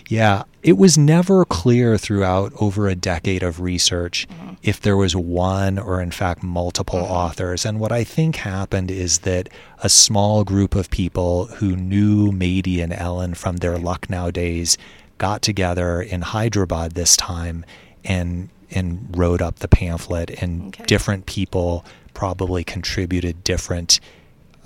Yeah, 0.09 0.43
it 0.63 0.77
was 0.77 0.99
never 0.99 1.45
clear 1.45 1.97
throughout 1.97 2.53
over 2.61 2.89
a 2.89 2.95
decade 2.95 3.43
of 3.43 3.61
research 3.61 4.29
mm-hmm. 4.29 4.55
if 4.63 4.81
there 4.81 4.97
was 4.97 5.17
one 5.17 5.79
or, 5.79 6.01
in 6.01 6.11
fact, 6.11 6.43
multiple 6.43 7.01
mm-hmm. 7.01 7.13
authors. 7.13 7.65
And 7.65 7.81
what 7.81 7.93
I 7.93 8.05
think 8.05 8.37
happened 8.37 8.91
is 8.91 9.21
that 9.21 9.49
a 9.83 9.89
small 9.89 10.45
group 10.45 10.75
of 10.75 10.91
people 10.91 11.47
who 11.47 11.77
knew 11.77 12.31
Mehdi 12.33 12.83
and 12.83 12.93
Ellen 12.93 13.35
from 13.35 13.59
their 13.59 13.79
Lucknow 13.79 14.31
days 14.31 14.77
got 15.19 15.41
together 15.43 16.03
in 16.03 16.23
Hyderabad 16.23 16.93
this 16.93 17.17
time 17.17 17.65
and 18.05 18.49
and 18.75 19.09
wrote 19.15 19.43
up 19.43 19.59
the 19.59 19.69
pamphlet. 19.69 20.31
And 20.43 20.69
Okay. 20.69 20.85
different 20.87 21.27
people 21.27 21.85
probably 22.15 22.65
contributed 22.65 23.45
different 23.45 24.01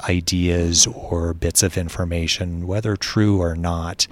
ideas 0.01 0.87
or 0.87 1.33
bits 1.35 1.63
of 1.63 1.77
information, 1.77 2.67
whether 2.67 2.97
true 2.97 3.41
or 3.41 3.55
not, 3.55 4.07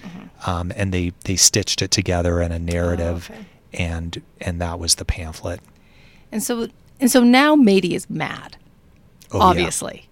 um, 0.46 0.72
and 0.76 0.92
they 0.92 1.12
they 1.24 1.36
stitched 1.36 1.82
it 1.82 1.90
together 1.90 2.40
in 2.40 2.52
a 2.52 2.58
narrative, 2.58 3.30
okay. 3.30 3.44
and 3.74 4.22
and 4.40 4.60
that 4.60 4.78
was 4.78 4.96
the 4.96 5.04
pamphlet. 5.04 5.60
And 6.32 6.42
so, 6.42 6.68
and 7.00 7.10
so 7.10 7.22
now 7.22 7.54
Mehdi 7.54 7.92
is 7.92 8.08
mad. 8.08 8.56
Oh, 9.30 9.38
yeah. 9.38 9.44
obviously. 9.44 10.08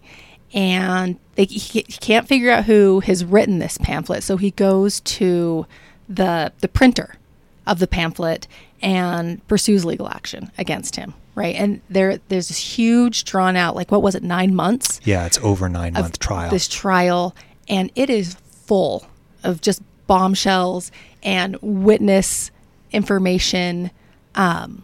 And 0.55 1.19
they, 1.37 1.45
he, 1.45 1.85
he 1.87 1.99
can't 1.99 2.29
figure 2.29 2.51
out 2.51 2.67
who 2.67 3.01
has 3.01 3.25
written 3.25 3.59
this 3.59 3.79
pamphlet, 3.79 4.23
so 4.23 4.37
he 4.37 4.51
goes 4.51 5.01
to 5.01 5.67
the 6.09 6.53
the 6.61 6.69
printer 6.69 7.17
of 7.67 7.79
the 7.79 7.87
pamphlet 7.87 8.47
and 8.81 9.47
pursues 9.49 9.85
legal 9.85 10.09
action 10.09 10.51
against 10.59 10.97
him. 10.97 11.15
Right, 11.35 11.57
and 11.57 11.81
there 11.89 12.19
there's 12.29 12.49
this 12.49 12.59
huge 12.59 13.25
drawn 13.25 13.57
out, 13.57 13.75
like 13.75 13.91
what 13.91 14.03
was 14.03 14.15
it, 14.15 14.23
nine 14.23 14.55
months 14.55 15.01
Yeah, 15.03 15.25
it's 15.25 15.39
over 15.39 15.67
nine 15.67 15.95
month 15.95 16.19
trial. 16.19 16.51
This 16.51 16.69
trial, 16.69 17.35
and 17.69 17.91
it 17.95 18.11
is 18.11 18.35
full 18.35 19.07
of 19.43 19.63
just 19.63 19.81
bombshells 20.07 20.93
and 21.23 21.57
witness 21.63 22.51
information. 22.91 23.91
Um, 24.35 24.83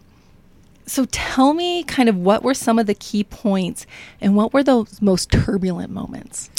so 0.87 1.05
tell 1.11 1.53
me 1.53 1.83
kind 1.83 2.09
of 2.09 2.15
what 2.17 2.41
were 2.41 2.55
some 2.55 2.79
of 2.79 2.87
the 2.87 2.95
key 2.95 3.23
points 3.23 3.85
and 4.19 4.35
what 4.35 4.53
were 4.53 4.63
those 4.63 5.01
most 5.03 5.31
turbulent 5.31 5.91
moments? 5.91 6.49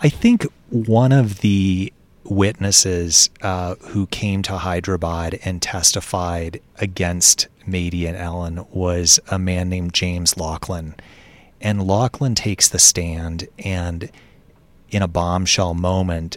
I 0.00 0.08
think 0.08 0.46
one 0.70 1.10
of 1.10 1.40
the 1.40 1.92
witnesses 2.30 3.30
uh, 3.42 3.76
who 3.76 4.06
came 4.06 4.42
to 4.42 4.58
Hyderabad 4.58 5.38
and 5.44 5.60
testified 5.60 6.60
against 6.78 7.48
Mehdi 7.66 8.06
and 8.06 8.16
Ellen 8.16 8.66
was 8.70 9.18
a 9.28 9.38
man 9.38 9.68
named 9.68 9.92
James 9.92 10.36
Laughlin. 10.36 10.94
And 11.60 11.86
Laughlin 11.86 12.34
takes 12.34 12.68
the 12.68 12.78
stand 12.78 13.48
and, 13.58 14.10
in 14.90 15.02
a 15.02 15.08
bombshell 15.08 15.74
moment, 15.74 16.36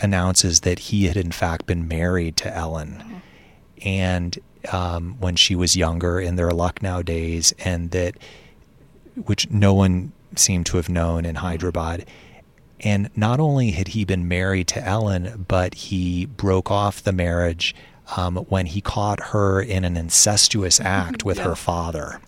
announces 0.00 0.60
that 0.60 0.78
he 0.78 1.06
had 1.06 1.16
in 1.16 1.32
fact 1.32 1.66
been 1.66 1.86
married 1.88 2.36
to 2.38 2.54
Ellen. 2.54 2.96
Mm-hmm. 2.98 3.16
And 3.84 4.38
um, 4.70 5.16
when 5.18 5.36
she 5.36 5.54
was 5.54 5.76
younger 5.76 6.20
in 6.20 6.36
their 6.36 6.50
Lucknow 6.50 7.02
days, 7.02 7.52
and 7.64 7.90
that 7.90 8.16
which 9.14 9.50
no 9.50 9.74
one 9.74 10.12
seemed 10.36 10.66
to 10.66 10.76
have 10.76 10.88
known 10.88 11.24
in 11.24 11.36
Hyderabad. 11.36 12.06
And 12.82 13.10
not 13.16 13.38
only 13.40 13.70
had 13.72 13.88
he 13.88 14.04
been 14.04 14.26
married 14.26 14.66
to 14.68 14.84
Ellen, 14.84 15.44
but 15.46 15.74
he 15.74 16.26
broke 16.26 16.70
off 16.70 17.02
the 17.02 17.12
marriage 17.12 17.74
um, 18.16 18.36
when 18.48 18.66
he 18.66 18.80
caught 18.80 19.20
her 19.28 19.60
in 19.60 19.84
an 19.84 19.96
incestuous 19.96 20.80
act 20.80 21.24
with 21.24 21.38
yeah. 21.38 21.44
her 21.44 21.54
father. 21.54 22.20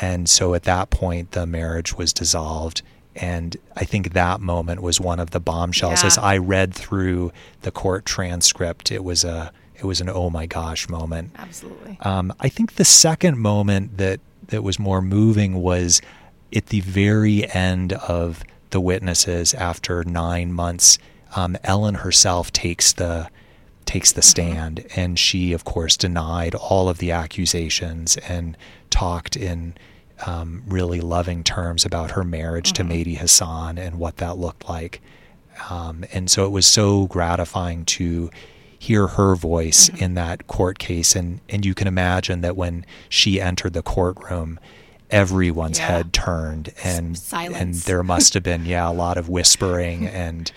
And 0.00 0.28
so 0.28 0.54
at 0.54 0.62
that 0.64 0.90
point, 0.90 1.32
the 1.32 1.46
marriage 1.46 1.94
was 1.94 2.12
dissolved. 2.12 2.82
And 3.14 3.56
I 3.76 3.84
think 3.84 4.12
that 4.12 4.40
moment 4.40 4.80
was 4.80 5.00
one 5.00 5.20
of 5.20 5.30
the 5.30 5.40
bombshells. 5.40 6.02
Yeah. 6.02 6.06
As 6.06 6.18
I 6.18 6.38
read 6.38 6.72
through 6.74 7.32
the 7.60 7.70
court 7.70 8.06
transcript, 8.06 8.90
it 8.90 9.04
was 9.04 9.24
a 9.24 9.52
it 9.76 9.84
was 9.84 10.00
an 10.00 10.08
oh 10.08 10.30
my 10.30 10.46
gosh 10.46 10.88
moment. 10.88 11.32
Absolutely. 11.36 11.98
Um, 12.02 12.32
I 12.40 12.48
think 12.48 12.76
the 12.76 12.84
second 12.84 13.38
moment 13.38 13.98
that 13.98 14.20
that 14.46 14.62
was 14.62 14.78
more 14.78 15.02
moving 15.02 15.60
was 15.60 16.00
at 16.54 16.66
the 16.66 16.80
very 16.80 17.50
end 17.52 17.92
of 17.94 18.44
the 18.72 18.80
witnesses 18.80 19.54
after 19.54 20.04
nine 20.04 20.52
months. 20.52 20.98
Um, 21.34 21.56
Ellen 21.64 21.94
herself 21.96 22.52
takes 22.52 22.92
the 22.92 23.28
takes 23.84 24.12
the 24.12 24.20
mm-hmm. 24.20 24.28
stand, 24.28 24.76
mm-hmm. 24.76 25.00
and 25.00 25.18
she, 25.18 25.52
of 25.52 25.64
course, 25.64 25.96
denied 25.96 26.54
all 26.54 26.88
of 26.88 26.98
the 26.98 27.10
accusations 27.12 28.16
and 28.18 28.56
talked 28.90 29.36
in 29.36 29.74
um, 30.26 30.62
really 30.66 31.00
loving 31.00 31.42
terms 31.42 31.84
about 31.84 32.12
her 32.12 32.24
marriage 32.24 32.72
mm-hmm. 32.72 32.88
to 32.88 32.94
Mehdi 32.94 33.18
Hassan 33.18 33.78
and 33.78 33.98
what 33.98 34.18
that 34.18 34.38
looked 34.38 34.68
like. 34.68 35.00
Um, 35.70 36.04
and 36.12 36.30
so 36.30 36.44
it 36.46 36.50
was 36.50 36.66
so 36.66 37.06
gratifying 37.06 37.84
to 37.84 38.30
hear 38.78 39.06
her 39.06 39.34
voice 39.34 39.88
mm-hmm. 39.88 40.04
in 40.04 40.14
that 40.14 40.46
court 40.46 40.78
case. 40.78 41.14
And, 41.14 41.40
and 41.48 41.64
you 41.64 41.74
can 41.74 41.86
imagine 41.86 42.40
that 42.40 42.56
when 42.56 42.84
she 43.08 43.40
entered 43.40 43.74
the 43.74 43.82
courtroom, 43.82 44.58
everyone's 45.12 45.78
yeah. 45.78 45.86
head 45.86 46.12
turned 46.12 46.72
and 46.82 47.18
Silence. 47.18 47.56
and 47.58 47.74
there 47.74 48.02
must 48.02 48.34
have 48.34 48.42
been 48.42 48.64
yeah 48.64 48.88
a 48.88 48.92
lot 48.92 49.16
of 49.16 49.28
whispering 49.28 50.06
and 50.06 50.52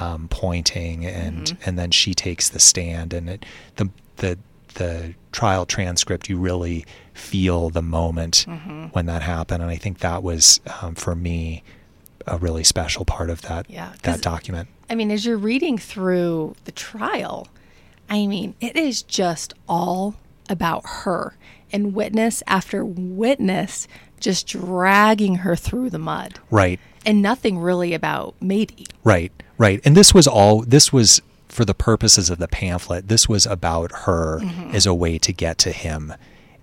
um, 0.00 0.28
pointing 0.28 1.06
and 1.06 1.46
mm-hmm. 1.46 1.62
and 1.68 1.78
then 1.78 1.90
she 1.90 2.14
takes 2.14 2.48
the 2.48 2.58
stand 2.58 3.12
and 3.12 3.28
it, 3.30 3.46
the 3.76 3.90
the 4.16 4.38
the 4.74 5.14
trial 5.32 5.66
transcript 5.66 6.28
you 6.28 6.38
really 6.38 6.84
feel 7.14 7.70
the 7.70 7.82
moment 7.82 8.44
mm-hmm. 8.48 8.86
when 8.86 9.06
that 9.06 9.22
happened 9.22 9.62
and 9.62 9.70
I 9.70 9.76
think 9.76 9.98
that 9.98 10.22
was 10.22 10.60
um, 10.82 10.94
for 10.94 11.14
me 11.14 11.62
a 12.26 12.36
really 12.36 12.64
special 12.64 13.04
part 13.04 13.30
of 13.30 13.42
that 13.42 13.68
yeah, 13.68 13.92
that 14.02 14.20
document. 14.20 14.68
I 14.90 14.94
mean 14.94 15.10
as 15.10 15.24
you're 15.24 15.38
reading 15.38 15.78
through 15.78 16.56
the 16.64 16.72
trial 16.72 17.48
I 18.08 18.26
mean, 18.26 18.54
it 18.60 18.76
is 18.76 19.02
just 19.02 19.54
all 19.68 20.14
about 20.48 20.82
her 20.86 21.36
and 21.72 21.94
witness 21.94 22.42
after 22.46 22.84
witness 22.84 23.88
just 24.20 24.46
dragging 24.46 25.36
her 25.36 25.56
through 25.56 25.90
the 25.90 25.98
mud. 25.98 26.38
Right. 26.50 26.80
And 27.06 27.22
nothing 27.22 27.58
really 27.58 27.94
about 27.94 28.34
Mehdi. 28.40 28.88
Right, 29.04 29.32
right. 29.56 29.80
And 29.84 29.96
this 29.96 30.12
was 30.12 30.26
all, 30.26 30.62
this 30.62 30.92
was 30.92 31.22
for 31.48 31.64
the 31.64 31.74
purposes 31.74 32.30
of 32.30 32.38
the 32.38 32.48
pamphlet, 32.48 33.08
this 33.08 33.28
was 33.28 33.46
about 33.46 33.92
her 34.04 34.40
mm-hmm. 34.40 34.74
as 34.74 34.86
a 34.86 34.94
way 34.94 35.18
to 35.18 35.32
get 35.32 35.58
to 35.58 35.72
him. 35.72 36.14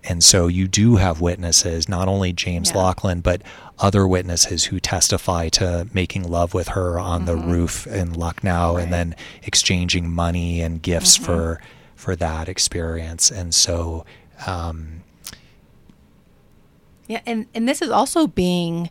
And 0.08 0.22
so 0.22 0.46
you 0.46 0.68
do 0.68 0.96
have 0.96 1.20
witnesses, 1.20 1.88
not 1.88 2.06
only 2.06 2.32
James 2.32 2.70
yeah. 2.70 2.78
Laughlin, 2.78 3.20
but 3.20 3.42
other 3.78 4.06
witnesses 4.06 4.64
who 4.64 4.78
testify 4.78 5.48
to 5.50 5.88
making 5.92 6.28
love 6.28 6.54
with 6.54 6.68
her 6.68 6.98
on 6.98 7.26
mm-hmm. 7.26 7.26
the 7.26 7.46
roof 7.46 7.86
in 7.88 8.14
Lucknow 8.14 8.76
right. 8.76 8.84
and 8.84 8.92
then 8.92 9.16
exchanging 9.42 10.10
money 10.10 10.60
and 10.60 10.80
gifts 10.80 11.16
mm-hmm. 11.16 11.24
for 11.24 11.60
for 11.96 12.14
that 12.14 12.48
experience. 12.48 13.30
And 13.30 13.54
so 13.54 14.04
um, 14.46 15.02
Yeah, 17.06 17.20
and, 17.26 17.46
and 17.54 17.68
this 17.68 17.80
is 17.80 17.90
also 17.90 18.26
being 18.26 18.90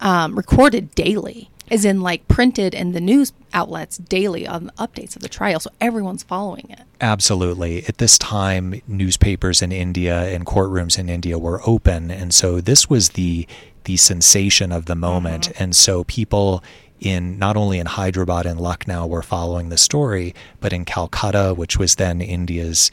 um, 0.00 0.34
recorded 0.36 0.94
daily 0.94 1.50
as 1.70 1.84
in 1.84 2.00
like 2.00 2.26
printed 2.28 2.74
in 2.74 2.92
the 2.92 3.00
news 3.00 3.32
outlets 3.54 3.96
daily 3.96 4.46
on 4.46 4.70
updates 4.78 5.16
of 5.16 5.22
the 5.22 5.28
trial 5.28 5.60
so 5.60 5.70
everyone's 5.80 6.22
following 6.22 6.66
it. 6.70 6.80
Absolutely. 7.00 7.84
At 7.86 7.98
this 7.98 8.18
time 8.18 8.82
newspapers 8.86 9.62
in 9.62 9.72
india 9.72 10.24
and 10.34 10.44
courtrooms 10.44 10.98
in 10.98 11.08
india 11.08 11.38
were 11.38 11.60
open 11.66 12.10
and 12.10 12.34
so 12.34 12.60
this 12.60 12.90
was 12.90 13.10
the 13.10 13.46
the 13.84 13.96
sensation 13.96 14.70
of 14.70 14.86
the 14.86 14.94
moment. 14.94 15.44
Mm-hmm. 15.48 15.62
and 15.62 15.76
so 15.76 16.04
people 16.04 16.62
in 17.00 17.36
not 17.36 17.56
only 17.56 17.80
in 17.80 17.86
Hyderabad 17.86 18.46
and 18.46 18.60
Lucknow 18.60 19.08
were 19.08 19.22
following 19.22 19.70
the 19.70 19.76
story, 19.76 20.36
but 20.60 20.72
in 20.72 20.84
Calcutta, 20.84 21.52
which 21.52 21.76
was 21.76 21.96
then 21.96 22.20
India's 22.20 22.92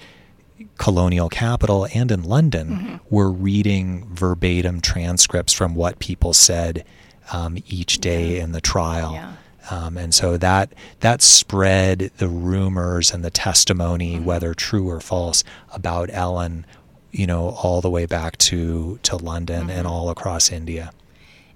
colonial 0.77 1.29
capital, 1.29 1.87
and 1.93 2.11
in 2.11 2.23
London, 2.23 2.69
mm-hmm. 2.69 2.95
were 3.09 3.31
reading 3.31 4.07
verbatim 4.13 4.81
transcripts 4.81 5.53
from 5.53 5.75
what 5.75 5.99
people 5.99 6.33
said 6.33 6.85
um, 7.31 7.57
each 7.67 7.99
day 7.99 8.37
yeah. 8.37 8.43
in 8.43 8.51
the 8.51 8.61
trial. 8.61 9.13
Yeah. 9.13 9.33
Um, 9.71 9.97
and 9.97 10.13
so 10.13 10.37
that 10.37 10.73
that 11.01 11.21
spread 11.21 12.11
the 12.17 12.27
rumors 12.27 13.11
and 13.11 13.23
the 13.23 13.29
testimony, 13.29 14.15
mm-hmm. 14.15 14.25
whether 14.25 14.53
true 14.53 14.89
or 14.89 14.99
false, 14.99 15.43
about 15.71 16.09
Ellen, 16.11 16.65
you 17.11 17.27
know, 17.27 17.49
all 17.49 17.81
the 17.81 17.89
way 17.89 18.05
back 18.05 18.37
to 18.37 18.99
to 19.03 19.15
London 19.17 19.61
mm-hmm. 19.61 19.71
and 19.71 19.87
all 19.87 20.09
across 20.09 20.51
India. 20.51 20.91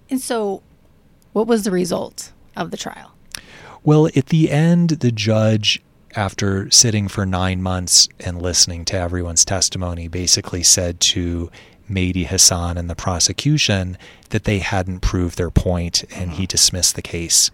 And 0.10 0.22
so, 0.22 0.62
what 1.32 1.48
was 1.48 1.63
the 1.63 1.72
result 1.72 2.34
of 2.56 2.70
the 2.70 2.78
trial? 2.78 3.16
Well, 3.84 4.08
at 4.16 4.28
the 4.28 4.52
end, 4.52 4.89
the 4.89 5.12
judge, 5.12 5.82
after 6.15 6.69
sitting 6.69 7.08
for 7.08 7.26
nine 7.26 7.62
months 7.62 8.08
and 8.19 8.41
listening 8.41 8.86
to 8.86 8.97
everyone's 8.97 9.45
testimony, 9.45 10.08
basically 10.08 10.63
said 10.63 10.99
to 10.99 11.49
Mehdi 11.89 12.26
Hassan 12.26 12.78
and 12.78 12.89
the 12.89 12.95
prosecution 12.95 13.97
that 14.30 14.45
they 14.45 14.60
hadn't 14.60 15.02
proved 15.02 15.38
their 15.38 15.52
point, 15.52 16.04
and 16.15 16.32
he 16.32 16.45
dismissed 16.45 16.95
the 16.95 17.02
case. 17.02 17.52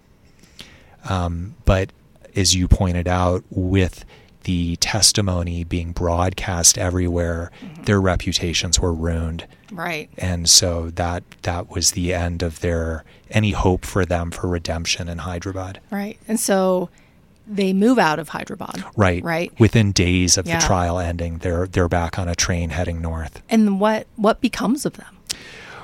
Um, 1.10 1.56
but 1.65 1.91
as 2.36 2.56
you 2.56 2.67
pointed 2.67 3.08
out, 3.08 3.43
with 3.50 4.06
the 4.43 4.76
testimony 4.78 5.63
being 5.63 5.91
broadcast 5.91 6.78
everywhere, 6.78 7.52
mm-hmm. 7.62 7.84
their 7.84 8.00
reputations 8.00 8.80
were 8.80 8.93
ruined. 8.93 9.45
Right. 9.72 10.10
And 10.17 10.50
so 10.50 10.89
that 10.91 11.24
that 11.43 11.69
was 11.69 11.91
the 11.91 12.13
end 12.13 12.41
of 12.41 12.62
their 12.62 13.04
any 13.30 13.52
hope 13.52 13.86
for 13.86 14.06
them 14.06 14.32
for 14.32 14.48
redemption 14.48 15.10
in 15.10 15.19
Hyderabad. 15.19 15.80
Right. 15.91 16.17
And 16.28 16.39
so 16.39 16.89
they 17.50 17.74
move 17.74 17.98
out 17.98 18.20
of 18.20 18.30
Hyderabad. 18.30 18.84
Right. 18.96 19.24
Right. 19.24 19.52
Within 19.60 19.92
days 19.92 20.38
of 20.38 20.48
yeah. 20.48 20.60
the 20.60 20.66
trial 20.66 21.00
ending, 21.00 21.40
they're 21.40 21.68
they're 21.68 21.90
back 21.90 22.20
on 22.20 22.28
a 22.28 22.36
train 22.36 22.70
heading 22.70 23.02
north. 23.02 23.42
And 23.50 23.80
what 23.80 24.08
what 24.16 24.40
becomes 24.40 24.86
of 24.86 24.94
them? 24.94 25.18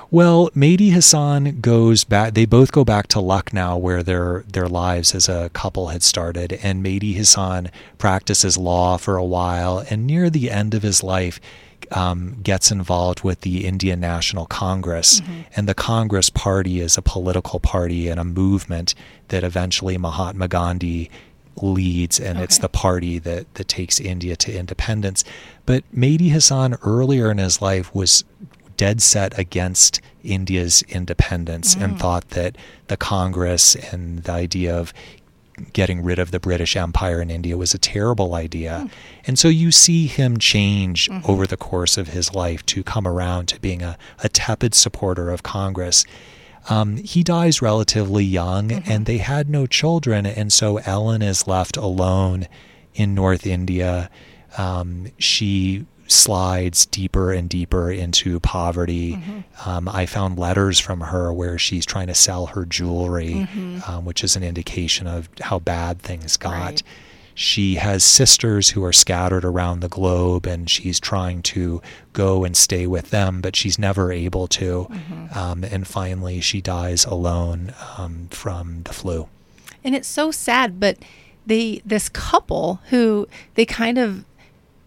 Well, 0.08 0.50
Mehdi 0.50 0.92
Hassan 0.92 1.60
goes 1.60 2.04
back. 2.04 2.34
They 2.34 2.46
both 2.46 2.70
go 2.70 2.84
back 2.84 3.08
to 3.08 3.20
Lucknow, 3.20 3.76
where 3.76 4.04
their 4.04 4.44
their 4.48 4.68
lives 4.68 5.14
as 5.14 5.28
a 5.28 5.50
couple 5.52 5.88
had 5.88 6.02
started. 6.02 6.52
And 6.62 6.84
Mehdi 6.84 7.16
Hassan 7.16 7.70
practices 7.98 8.56
law 8.56 8.98
for 8.98 9.16
a 9.16 9.24
while, 9.24 9.84
and 9.90 10.06
near 10.06 10.30
the 10.30 10.50
end 10.50 10.74
of 10.74 10.82
his 10.82 11.02
life, 11.02 11.40
um, 11.90 12.38
gets 12.42 12.70
involved 12.70 13.22
with 13.22 13.40
the 13.40 13.66
Indian 13.66 13.98
National 13.98 14.46
Congress. 14.46 15.20
Mm-hmm. 15.20 15.40
And 15.56 15.68
the 15.68 15.74
Congress 15.74 16.30
Party 16.30 16.80
is 16.80 16.96
a 16.96 17.02
political 17.02 17.58
party 17.58 18.08
and 18.08 18.20
a 18.20 18.24
movement 18.24 18.94
that 19.28 19.42
eventually 19.42 19.98
Mahatma 19.98 20.46
Gandhi 20.46 21.10
leads, 21.62 22.20
and 22.20 22.38
okay. 22.38 22.44
it's 22.44 22.58
the 22.58 22.68
party 22.68 23.18
that, 23.18 23.52
that 23.54 23.68
takes 23.68 24.00
India 24.00 24.36
to 24.36 24.56
independence. 24.56 25.24
But 25.64 25.84
Mehdi 25.94 26.30
Hassan 26.30 26.76
earlier 26.82 27.30
in 27.30 27.38
his 27.38 27.62
life 27.62 27.94
was 27.94 28.24
dead 28.76 29.00
set 29.00 29.38
against 29.38 30.00
India's 30.22 30.82
independence 30.88 31.74
mm. 31.74 31.82
and 31.82 31.98
thought 31.98 32.30
that 32.30 32.56
the 32.88 32.96
Congress 32.96 33.74
and 33.74 34.22
the 34.24 34.32
idea 34.32 34.76
of 34.76 34.92
getting 35.72 36.02
rid 36.02 36.18
of 36.18 36.30
the 36.30 36.40
British 36.40 36.76
Empire 36.76 37.20
in 37.22 37.30
India 37.30 37.56
was 37.56 37.72
a 37.72 37.78
terrible 37.78 38.34
idea. 38.34 38.82
Mm. 38.84 38.90
And 39.26 39.38
so 39.38 39.48
you 39.48 39.70
see 39.72 40.06
him 40.06 40.36
change 40.38 41.08
mm-hmm. 41.08 41.28
over 41.30 41.46
the 41.46 41.56
course 41.56 41.96
of 41.96 42.08
his 42.08 42.34
life 42.34 42.64
to 42.66 42.82
come 42.82 43.06
around 43.06 43.48
to 43.48 43.60
being 43.60 43.82
a, 43.82 43.96
a 44.22 44.28
tepid 44.28 44.74
supporter 44.74 45.30
of 45.30 45.42
Congress. 45.42 46.04
Um, 46.68 46.96
he 46.96 47.22
dies 47.22 47.62
relatively 47.62 48.24
young, 48.24 48.68
mm-hmm. 48.68 48.90
and 48.90 49.06
they 49.06 49.18
had 49.18 49.48
no 49.48 49.66
children, 49.66 50.26
and 50.26 50.52
so 50.52 50.78
Ellen 50.78 51.22
is 51.22 51.46
left 51.46 51.76
alone 51.76 52.48
in 52.94 53.14
North 53.14 53.46
India. 53.46 54.10
Um, 54.58 55.08
she 55.18 55.86
slides 56.08 56.86
deeper 56.86 57.32
and 57.32 57.48
deeper 57.48 57.90
into 57.90 58.38
poverty. 58.40 59.14
Mm-hmm. 59.14 59.68
Um, 59.68 59.88
I 59.88 60.06
found 60.06 60.38
letters 60.38 60.78
from 60.78 61.00
her 61.00 61.32
where 61.32 61.58
she's 61.58 61.84
trying 61.84 62.06
to 62.06 62.14
sell 62.14 62.46
her 62.46 62.64
jewelry, 62.64 63.48
um, 63.86 64.04
which 64.04 64.22
is 64.22 64.36
an 64.36 64.42
indication 64.42 65.06
of 65.06 65.28
how 65.40 65.58
bad 65.58 66.00
things 66.00 66.36
got. 66.36 66.52
Mm-hmm. 66.52 66.62
Right. 66.62 66.82
She 67.36 67.76
has 67.76 68.02
sisters 68.02 68.70
who 68.70 68.82
are 68.82 68.92
scattered 68.94 69.44
around 69.44 69.80
the 69.80 69.88
globe, 69.88 70.46
and 70.46 70.68
she's 70.68 70.98
trying 70.98 71.42
to 71.54 71.80
go 72.12 72.44
and 72.44 72.56
stay 72.56 72.86
with 72.88 73.10
them, 73.10 73.40
but 73.40 73.54
she's 73.54 73.78
never 73.78 74.10
able 74.10 74.48
to. 74.48 74.88
Mm-hmm. 74.90 75.38
Um, 75.38 75.62
and 75.62 75.86
finally, 75.86 76.40
she 76.40 76.60
dies 76.60 77.04
alone 77.04 77.72
um, 77.98 78.26
from 78.30 78.82
the 78.84 78.92
flu. 78.92 79.28
and 79.84 79.94
it's 79.94 80.08
so 80.08 80.32
sad 80.32 80.80
but 80.80 80.96
they 81.46 81.80
this 81.84 82.08
couple 82.08 82.80
who 82.90 83.28
they 83.54 83.64
kind 83.64 83.98
of 83.98 84.24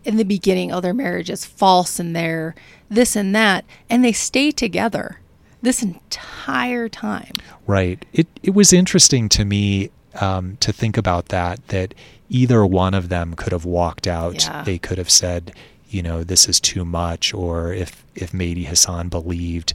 in 0.04 0.18
the 0.18 0.26
beginning 0.26 0.74
oh 0.74 0.82
their 0.82 0.94
marriage 0.94 1.30
is 1.30 1.46
false 1.46 2.00
and 2.00 2.14
they're 2.16 2.54
this 2.90 3.16
and 3.16 3.34
that 3.34 3.64
and 3.90 4.04
they 4.04 4.12
stay 4.12 4.52
together 4.52 5.20
this 5.62 5.82
entire 5.84 6.90
time 6.90 7.32
Right. 7.68 8.04
It 8.12 8.28
it 8.42 8.54
was 8.56 8.74
interesting 8.74 9.30
to 9.30 9.46
me 9.46 9.92
um, 10.16 10.58
to 10.60 10.72
think 10.72 10.98
about 10.98 11.28
that. 11.28 11.66
That 11.70 11.94
either 12.30 12.66
one 12.66 12.94
of 12.94 13.10
them 13.10 13.34
could 13.36 13.52
have 13.52 13.66
walked 13.66 14.08
out. 14.08 14.44
Yeah. 14.46 14.64
They 14.64 14.78
could 14.78 14.98
have 14.98 15.10
said, 15.10 15.54
you 15.90 16.02
know, 16.04 16.24
this 16.24 16.48
is 16.48 16.60
too 16.60 16.86
much. 16.86 17.34
Or 17.34 17.74
if 17.74 18.04
if 18.16 18.32
Mehdi 18.32 18.66
Hassan 18.68 19.10
believed 19.10 19.74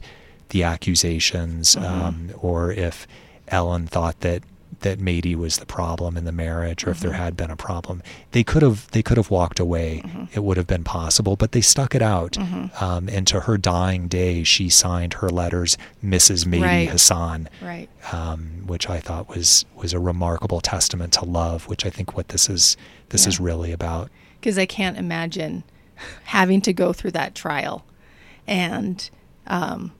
the 0.49 0.63
accusations, 0.63 1.75
um, 1.75 2.31
or 2.39 2.71
if 2.71 3.07
Ellen 3.47 3.87
thought 3.87 4.19
that 4.21 4.43
that 4.81 4.99
Mehdi 4.99 5.35
was 5.35 5.57
the 5.57 5.65
problem 5.65 6.17
in 6.17 6.25
the 6.25 6.31
marriage, 6.31 6.85
or 6.85 6.89
if 6.91 6.99
there 6.99 7.13
had 7.13 7.35
been 7.37 7.51
a 7.51 7.55
problem, 7.55 8.01
they 8.31 8.43
could 8.43 8.61
have 8.61 8.89
they 8.91 9.01
could 9.03 9.17
have 9.17 9.29
walked 9.29 9.59
away. 9.59 10.03
It 10.33 10.43
would 10.43 10.57
have 10.57 10.67
been 10.67 10.83
possible, 10.83 11.35
but 11.35 11.51
they 11.51 11.61
stuck 11.61 11.95
it 11.95 12.01
out. 12.01 12.37
Um, 12.81 13.07
and 13.09 13.25
to 13.27 13.41
her 13.41 13.57
dying 13.57 14.07
day, 14.07 14.43
she 14.43 14.69
signed 14.69 15.15
her 15.15 15.29
letters, 15.29 15.77
Mrs. 16.03 16.45
Mehdi 16.45 16.61
Right. 16.61 16.89
Hassan 16.89 17.49
right 17.61 17.89
um, 18.13 18.63
which 18.67 18.89
I 18.89 18.99
thought 18.99 19.29
was 19.29 19.65
was 19.75 19.93
a 19.93 19.99
remarkable 19.99 20.61
testament 20.61 21.13
to 21.13 21.25
love, 21.25 21.67
which 21.67 21.85
I 21.85 21.89
think 21.89 22.15
what 22.17 22.29
this 22.29 22.49
is 22.49 22.77
this 23.09 23.27
is 23.27 23.39
really 23.39 23.71
about. 23.71 24.09
because 24.39 24.57
i 24.57 24.65
can't 24.65 24.97
imagine 24.97 25.63
having 26.25 26.59
to 26.61 26.73
go 26.73 26.91
through 26.93 27.11
that 27.11 27.33
trial 27.35 27.85
and 28.47 29.09
um, 29.47 29.91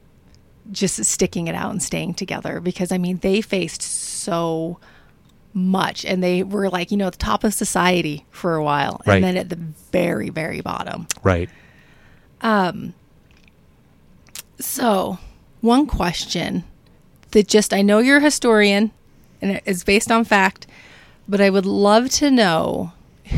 just 0.72 1.04
sticking 1.06 1.48
it 1.48 1.56
out 1.56 1.72
and 1.72 1.82
staying 1.82 2.14
together 2.14 2.60
because 2.60 2.92
i 2.92 2.98
mean 2.98 3.18
they 3.20 3.42
faced 3.42 3.82
so 3.82 4.15
much 5.54 6.04
and 6.04 6.22
they 6.22 6.44
were 6.44 6.70
like 6.70 6.92
you 6.92 6.98
know 6.98 7.08
at 7.08 7.14
the 7.14 7.18
top 7.18 7.44
of 7.44 7.54
society 7.54 8.26
for 8.30 8.56
a 8.56 8.64
while 8.64 9.02
Right. 9.06 9.16
and 9.16 9.24
then 9.24 9.38
at 9.38 9.50
the 9.50 9.56
very 9.92 10.30
very 10.30 10.62
bottom 10.62 11.08
Right. 11.24 11.50
Um, 12.42 12.94
so, 14.60 15.18
one 15.62 15.88
question 15.88 16.64
that 17.32 17.48
just 17.48 17.74
I 17.74 17.82
know 17.82 18.00
you're 18.00 18.18
a 18.18 18.22
historian 18.22 18.92
and 19.42 19.52
it 19.52 19.64
is 19.66 19.84
based 19.84 20.12
on 20.12 20.24
fact, 20.26 20.68
but 21.28 21.42
I 21.42 21.50
would 21.50 21.66
love 21.66 22.10
to 22.12 22.30
know 22.32 22.94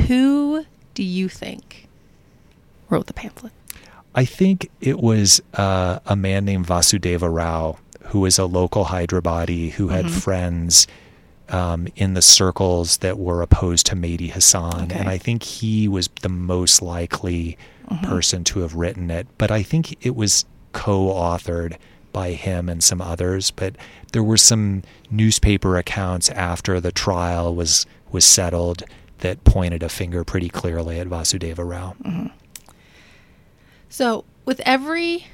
who 0.08 0.66
do 0.94 1.04
you 1.04 1.30
think 1.30 1.88
wrote 2.90 3.08
the 3.08 3.14
pamphlet? 3.14 3.54
I 4.14 4.26
think 4.26 4.70
it 4.82 5.00
was 5.00 5.42
uh, 5.54 6.00
a 6.06 6.16
man 6.16 6.44
named 6.46 6.66
Vasudeva 6.68 7.30
Rao, 7.34 7.78
who 8.08 8.22
was 8.22 8.40
a 8.40 8.46
local 8.46 8.86
Hyderabadi 8.86 9.72
who 9.72 9.90
had 9.90 10.06
mm-hmm. 10.06 10.16
friends 10.16 10.88
um, 11.50 11.88
in 11.96 12.14
the 12.14 12.22
circles 12.22 12.98
that 12.98 13.18
were 13.18 13.42
opposed 13.42 13.86
to 13.88 13.96
Mehdi 13.96 14.32
Hassan. 14.32 14.84
Okay. 14.84 15.00
And 15.00 15.10
I 15.10 15.18
think 15.18 15.44
he 15.44 15.88
was 15.88 16.10
the 16.22 16.30
most 16.30 16.82
likely 16.82 17.58
mm-hmm. 17.90 18.06
person 18.06 18.44
to 18.46 18.60
have 18.60 18.76
written 18.76 19.12
it. 19.12 19.28
But 19.38 19.52
I 19.52 19.64
think 19.64 20.06
it 20.06 20.16
was 20.16 20.46
co 20.74 21.08
authored 21.08 21.78
by 22.14 22.32
him 22.32 22.70
and 22.70 22.84
some 22.84 23.02
others. 23.02 23.52
But 23.52 23.76
there 24.12 24.24
were 24.24 24.38
some 24.38 24.84
newspaper 25.10 25.78
accounts 25.78 26.30
after 26.30 26.80
the 26.80 26.92
trial 26.92 27.54
was, 27.56 27.86
was 28.12 28.26
settled 28.26 28.84
that 29.20 29.44
pointed 29.44 29.84
a 29.84 29.90
finger 29.90 30.24
pretty 30.24 30.50
clearly 30.50 31.00
at 31.00 31.08
Vasudeva 31.08 31.64
Rao. 31.70 31.96
Mm-hmm. 32.04 32.28
So, 33.90 34.26
with 34.46 34.62
every 34.66 35.28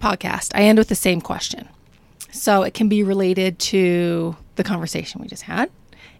podcast, 0.00 0.50
I 0.54 0.62
end 0.62 0.78
with 0.78 0.88
the 0.88 0.94
same 0.94 1.20
question. 1.20 1.68
So, 2.34 2.62
it 2.62 2.74
can 2.74 2.88
be 2.88 3.02
related 3.02 3.58
to 3.60 4.36
the 4.56 4.64
conversation 4.64 5.20
we 5.20 5.28
just 5.28 5.42
had, 5.42 5.70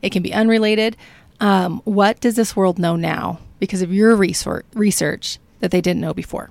it 0.03 0.11
can 0.11 0.23
be 0.23 0.33
unrelated. 0.33 0.97
Um, 1.41 1.81
what 1.85 2.21
does 2.21 2.37
this 2.37 2.55
world 2.55 2.79
know 2.79 2.95
now 2.95 3.41
because 3.59 3.83
of 3.83 3.93
your 3.93 4.17
resor- 4.17 4.63
research 4.75 5.39
that 5.61 5.73
they 5.73 5.81
didn't 5.81 6.01
know 6.01 6.15
before? 6.15 6.51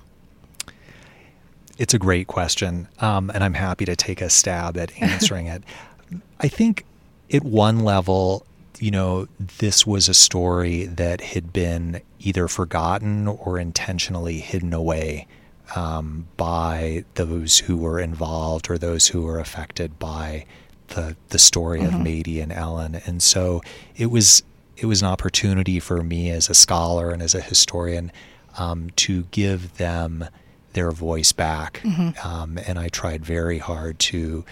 It's 1.78 1.94
a 1.94 1.98
great 1.98 2.26
question, 2.26 2.88
um, 3.00 3.30
and 3.30 3.42
I'm 3.42 3.54
happy 3.54 3.84
to 3.86 3.96
take 3.96 4.20
a 4.20 4.30
stab 4.30 4.76
at 4.76 4.92
answering 5.00 5.46
it. 5.46 5.64
I 6.40 6.48
think 6.48 6.84
at 7.32 7.42
one 7.42 7.80
level, 7.80 8.46
you 8.78 8.90
know, 8.90 9.26
this 9.58 9.86
was 9.86 10.08
a 10.08 10.14
story 10.14 10.84
that 10.84 11.20
had 11.20 11.52
been 11.52 12.00
either 12.20 12.46
forgotten 12.48 13.26
or 13.26 13.58
intentionally 13.58 14.38
hidden 14.38 14.72
away 14.72 15.26
um, 15.74 16.26
by 16.36 17.04
those 17.14 17.58
who 17.58 17.76
were 17.76 18.00
involved 18.00 18.70
or 18.70 18.78
those 18.78 19.08
who 19.08 19.22
were 19.22 19.38
affected 19.38 19.98
by 19.98 20.46
the 20.88 21.16
the 21.30 21.38
story 21.38 21.82
of 21.82 21.92
Mehdi 21.92 22.42
and 22.42 22.52
Ellen, 22.52 23.00
and 23.06 23.22
so 23.22 23.62
it 23.96 24.06
was 24.06 24.42
it 24.76 24.86
was 24.86 25.02
an 25.02 25.08
opportunity 25.08 25.80
for 25.80 26.02
me 26.02 26.30
as 26.30 26.50
a 26.50 26.54
scholar 26.54 27.10
and 27.10 27.22
as 27.22 27.34
a 27.34 27.40
historian 27.40 28.12
um, 28.58 28.90
to 28.96 29.22
give 29.30 29.76
them 29.78 30.26
their 30.74 30.90
voice 30.90 31.32
back, 31.32 31.80
um, 32.24 32.58
and 32.66 32.78
I 32.78 32.88
tried 32.88 33.24
very 33.24 33.58
hard 33.58 33.98
to 34.00 34.44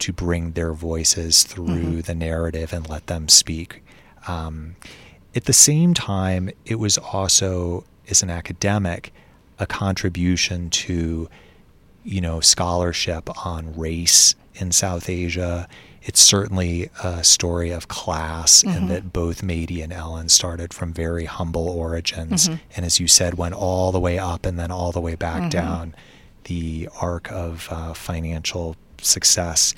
to 0.00 0.12
bring 0.12 0.52
their 0.52 0.72
voices 0.72 1.42
through 1.42 2.02
the 2.02 2.14
narrative 2.14 2.72
and 2.72 2.88
let 2.88 3.06
them 3.06 3.28
speak. 3.28 3.82
Um, 4.28 4.76
at 5.34 5.44
the 5.44 5.52
same 5.52 5.94
time, 5.94 6.50
it 6.64 6.76
was 6.76 6.98
also, 6.98 7.84
as 8.08 8.22
an 8.22 8.30
academic, 8.30 9.12
a 9.58 9.66
contribution 9.66 10.70
to, 10.70 11.28
you 12.04 12.20
know, 12.20 12.40
scholarship 12.40 13.46
on 13.46 13.76
race 13.76 14.34
in 14.54 14.72
South 14.72 15.08
Asia. 15.08 15.68
It's 16.02 16.20
certainly 16.20 16.90
a 17.02 17.22
story 17.22 17.70
of 17.70 17.88
class, 17.88 18.62
and 18.62 18.72
mm-hmm. 18.72 18.86
that 18.88 19.12
both 19.12 19.42
Mehdi 19.42 19.82
and 19.82 19.92
Ellen 19.92 20.28
started 20.28 20.72
from 20.72 20.92
very 20.92 21.26
humble 21.26 21.68
origins, 21.68 22.48
mm-hmm. 22.48 22.62
and 22.76 22.86
as 22.86 22.98
you 22.98 23.08
said, 23.08 23.34
went 23.34 23.54
all 23.54 23.92
the 23.92 24.00
way 24.00 24.18
up 24.18 24.46
and 24.46 24.58
then 24.58 24.70
all 24.70 24.92
the 24.92 25.00
way 25.00 25.16
back 25.16 25.40
mm-hmm. 25.40 25.48
down 25.50 25.94
the 26.44 26.88
arc 27.00 27.30
of 27.30 27.68
uh, 27.70 27.92
financial 27.92 28.74
success 29.00 29.74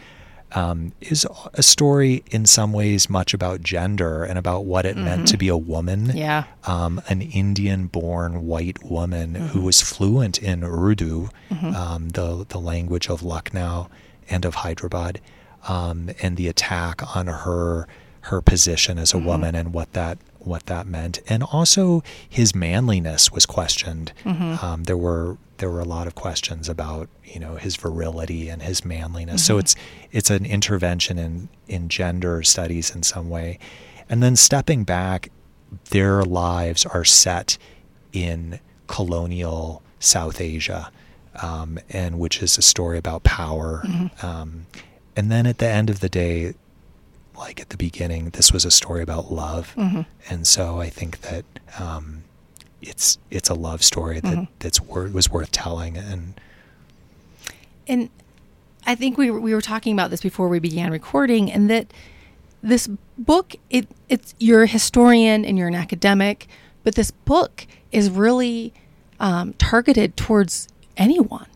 um, 0.53 0.93
is 1.01 1.27
a 1.55 1.63
story 1.63 2.23
in 2.31 2.47
some 2.47 2.73
ways 2.73 3.09
much 3.09 3.35
about 3.35 3.63
gender 3.63 4.25
and 4.25 4.39
about 4.39 4.65
what 4.65 4.85
it 4.87 4.97
meant 4.97 5.29
to 5.29 5.37
be 5.37 5.49
a 5.49 5.57
woman. 5.57 6.11
Yeah. 6.15 6.45
Um, 6.65 7.01
an 7.09 7.23
Indian 7.23 7.87
born 7.87 8.47
white 8.47 8.85
woman 8.85 9.35
who 9.35 9.63
was 9.63 9.81
fluent 9.81 10.39
in 10.39 10.65
Urdu, 10.65 11.31
um, 11.75 12.11
the, 12.11 12.47
the 12.49 12.59
language 12.59 13.09
of 13.09 13.23
Lucknow 13.23 13.89
and 14.29 14.45
of 14.45 14.57
Hyderabad, 14.57 15.21
um, 15.69 16.11
and 16.23 16.37
the 16.37 16.49
attack 16.49 17.17
on 17.17 17.27
her 17.27 17.87
her 18.25 18.43
position 18.43 18.99
as 18.99 19.15
a 19.15 19.19
woman 19.19 19.55
and 19.55 19.73
what 19.73 19.95
that 19.95 20.19
what 20.39 20.67
that 20.67 20.87
meant, 20.87 21.21
and 21.29 21.43
also 21.43 22.03
his 22.29 22.55
manliness 22.55 23.31
was 23.31 23.45
questioned. 23.47 24.13
Um, 24.63 24.85
there 24.85 24.97
were 24.97 25.37
there 25.61 25.71
were 25.71 25.81
a 25.81 25.85
lot 25.85 26.07
of 26.07 26.15
questions 26.15 26.69
about 26.69 27.09
you 27.25 27.39
know 27.39 27.55
his 27.57 27.77
virility 27.77 28.49
and 28.49 28.63
his 28.63 28.85
manliness. 28.85 29.45
So 29.47 29.59
it's 29.59 29.77
it's 30.11 30.31
an 30.31 30.45
intervention 30.45 31.19
in 31.19 31.49
in 31.69 31.89
gender 31.89 32.43
studies 32.43 32.95
in 32.95 33.03
some 33.05 33.31
way, 33.31 33.59
and 34.09 34.23
then 34.23 34.35
stepping 34.37 34.85
back, 34.85 35.31
their 35.91 36.23
lives 36.25 36.85
are 36.87 37.05
set 37.05 37.57
in 38.13 38.59
colonial 38.89 39.83
South 40.01 40.41
Asia, 40.41 40.91
um, 41.41 41.79
and 41.91 42.19
which 42.19 42.43
is 42.43 42.59
a 42.59 42.63
story 42.63 42.99
about 42.99 43.23
power. 43.23 43.83
Um, 44.23 44.67
and 45.15 45.31
then 45.31 45.47
at 45.47 45.59
the 45.59 45.69
end 45.69 45.91
of 45.91 46.01
the 46.01 46.09
day, 46.09 46.55
like 47.37 47.61
at 47.61 47.69
the 47.69 47.77
beginning, 47.77 48.31
this 48.31 48.53
was 48.53 48.65
a 48.65 48.71
story 48.71 49.03
about 49.03 49.31
love, 49.33 49.75
and 50.29 50.47
so 50.47 50.81
I 50.81 50.89
think 50.91 51.21
that 51.21 51.45
um, 51.79 52.25
it's 52.83 53.19
it's 53.31 53.49
a 53.49 53.55
love 53.55 53.83
story 53.83 54.21
that 54.21 54.49
that's 54.59 54.81
wor- 54.81 55.09
was 55.09 55.31
worth 55.31 55.53
telling. 55.53 55.97
And 55.97 56.35
And 57.87 58.11
I 58.87 58.95
think 58.95 59.19
we 59.19 59.31
were, 59.31 59.41
we 59.41 59.55
were 59.55 59.61
talking 59.61 59.93
about 59.93 60.11
this 60.11 60.21
before 60.23 60.49
we 60.49 60.59
began 60.59 60.91
recording, 60.91 61.51
and 61.53 61.69
that 61.71 61.93
this 62.63 62.89
book 63.19 63.57
it 63.71 63.89
it's 64.09 64.35
you're 64.39 64.63
a 64.65 64.67
historian 64.67 65.45
and 65.45 65.59
you're 65.59 65.69
an 65.69 65.75
academic, 65.75 66.47
but 66.85 66.95
this 66.95 67.11
book 67.11 67.67
is 67.93 68.11
really 68.11 68.73
um, 69.19 69.53
targeted 69.55 70.17
towards 70.17 70.69
anyone 70.97 71.47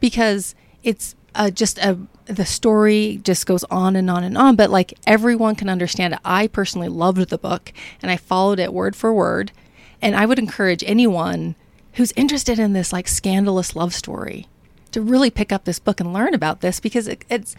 because 0.00 0.54
it's 0.82 1.14
uh, 1.34 1.50
just 1.50 1.78
a 1.78 1.98
the 2.26 2.46
story 2.46 3.20
just 3.24 3.44
goes 3.46 3.64
on 3.64 3.96
and 3.96 4.08
on 4.08 4.22
and 4.22 4.38
on, 4.38 4.54
but 4.54 4.70
like 4.70 4.94
everyone 5.06 5.56
can 5.56 5.68
understand 5.68 6.14
it. 6.14 6.20
I 6.24 6.46
personally 6.46 6.88
loved 6.88 7.28
the 7.28 7.38
book 7.38 7.72
and 8.00 8.10
I 8.10 8.16
followed 8.16 8.60
it 8.60 8.72
word 8.72 8.94
for 8.94 9.12
word, 9.12 9.50
and 10.02 10.16
I 10.16 10.26
would 10.26 10.38
encourage 10.38 10.84
anyone 10.84 11.54
who's 11.94 12.12
interested 12.12 12.58
in 12.58 12.72
this 12.72 12.92
like 12.92 13.08
scandalous 13.08 13.74
love 13.74 13.94
story 13.94 14.46
to 14.92 15.00
really 15.00 15.30
pick 15.30 15.52
up 15.52 15.64
this 15.64 15.78
book 15.78 16.00
and 16.00 16.12
learn 16.12 16.34
about 16.34 16.60
this 16.60 16.80
because 16.80 17.08
it, 17.08 17.24
it's 17.30 17.54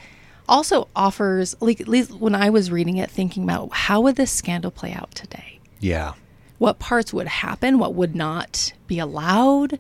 also 0.48 0.88
offers 0.96 1.56
like 1.62 1.80
at 1.80 1.88
least 1.88 2.12
when 2.12 2.36
I 2.36 2.50
was 2.50 2.72
reading 2.72 2.98
it 2.98 3.10
thinking 3.10 3.44
about 3.44 3.74
how 3.74 4.02
would 4.02 4.16
this 4.16 4.32
scandal 4.32 4.72
play 4.72 4.94
out 4.94 5.14
today? 5.16 5.60
Yeah. 5.80 6.14
What 6.58 6.80
parts 6.80 7.14
would 7.14 7.28
happen, 7.28 7.80
what 7.80 7.96
would 7.96 8.16
not 8.16 8.74
be 8.88 9.00
allowed? 9.00 9.80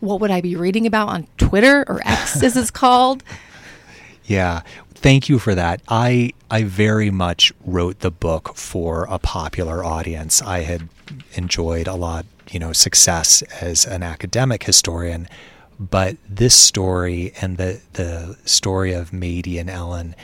What 0.00 0.20
would 0.20 0.30
I 0.30 0.40
be 0.40 0.56
reading 0.56 0.86
about 0.86 1.08
on 1.08 1.26
Twitter 1.38 1.84
or 1.88 2.00
X 2.04 2.42
as 2.42 2.56
it's 2.56 2.70
called? 2.70 3.22
Yeah. 4.24 4.62
Thank 4.94 5.28
you 5.28 5.38
for 5.38 5.54
that. 5.54 5.82
I 5.88 6.32
I 6.50 6.64
very 6.64 7.10
much 7.10 7.52
wrote 7.64 8.00
the 8.00 8.10
book 8.10 8.56
for 8.56 9.06
a 9.08 9.18
popular 9.18 9.84
audience. 9.84 10.42
I 10.42 10.60
had 10.60 10.88
enjoyed 11.34 11.86
a 11.86 11.94
lot, 11.94 12.26
you 12.50 12.58
know, 12.58 12.72
success 12.72 13.42
as 13.60 13.84
an 13.84 14.02
academic 14.02 14.64
historian, 14.64 15.28
but 15.78 16.16
this 16.28 16.54
story 16.54 17.32
and 17.40 17.58
the 17.58 17.80
the 17.94 18.36
story 18.44 18.92
of 18.92 19.10
Mehdi 19.10 19.60
and 19.60 19.68
Ellen 19.68 20.14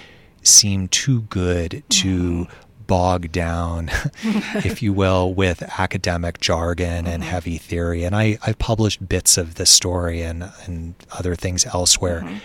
seemed 0.42 0.90
too 0.90 1.22
good 1.22 1.82
to 1.88 2.18
mm-hmm. 2.46 2.52
bog 2.86 3.32
down, 3.32 3.90
if 4.64 4.82
you 4.82 4.92
will, 4.92 5.32
with 5.32 5.62
academic 5.78 6.40
jargon 6.40 7.06
and 7.06 7.22
mm-hmm. 7.22 7.30
heavy 7.30 7.58
theory. 7.58 8.04
And 8.04 8.14
I, 8.14 8.38
I've 8.44 8.58
published 8.58 9.08
bits 9.08 9.38
of 9.38 9.54
this 9.54 9.70
story 9.70 10.22
and, 10.22 10.50
and 10.64 10.94
other 11.12 11.34
things 11.34 11.64
elsewhere. 11.66 12.22
Mm-hmm. 12.22 12.38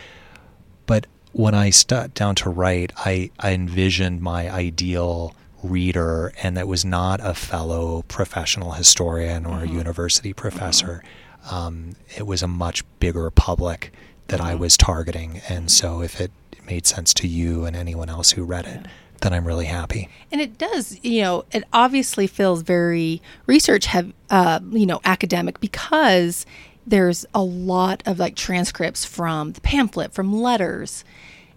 But 0.85 1.07
when 1.31 1.53
I 1.53 1.69
sat 1.71 2.13
down 2.13 2.35
to 2.35 2.49
write, 2.49 2.91
I, 2.97 3.31
I 3.39 3.53
envisioned 3.53 4.21
my 4.21 4.51
ideal 4.51 5.35
reader, 5.63 6.33
and 6.41 6.55
that 6.57 6.67
was 6.67 6.85
not 6.85 7.19
a 7.21 7.33
fellow 7.33 8.03
professional 8.07 8.71
historian 8.71 9.45
or 9.45 9.63
a 9.63 9.67
university 9.67 10.33
professor. 10.33 11.03
Um, 11.49 11.95
it 12.15 12.27
was 12.27 12.41
a 12.41 12.47
much 12.47 12.83
bigger 12.99 13.29
public 13.31 13.93
that 14.27 14.41
I 14.41 14.55
was 14.55 14.77
targeting. 14.77 15.41
And 15.49 15.71
so 15.71 16.01
if 16.01 16.19
it 16.19 16.31
made 16.65 16.85
sense 16.85 17.13
to 17.15 17.27
you 17.27 17.65
and 17.65 17.75
anyone 17.75 18.09
else 18.09 18.31
who 18.31 18.43
read 18.43 18.65
it, 18.65 18.85
then 19.21 19.33
I'm 19.33 19.45
really 19.45 19.65
happy. 19.65 20.09
And 20.31 20.41
it 20.41 20.57
does, 20.57 20.99
you 21.03 21.21
know, 21.21 21.45
it 21.51 21.63
obviously 21.73 22.27
feels 22.27 22.61
very 22.61 23.21
research 23.45 23.85
have, 23.87 24.13
uh, 24.29 24.59
you 24.69 24.85
know, 24.85 24.99
academic 25.05 25.59
because 25.59 26.45
there's 26.85 27.25
a 27.33 27.41
lot 27.41 28.03
of 28.05 28.19
like 28.19 28.35
transcripts 28.35 29.05
from 29.05 29.53
the 29.53 29.61
pamphlet, 29.61 30.13
from 30.13 30.33
letters, 30.33 31.03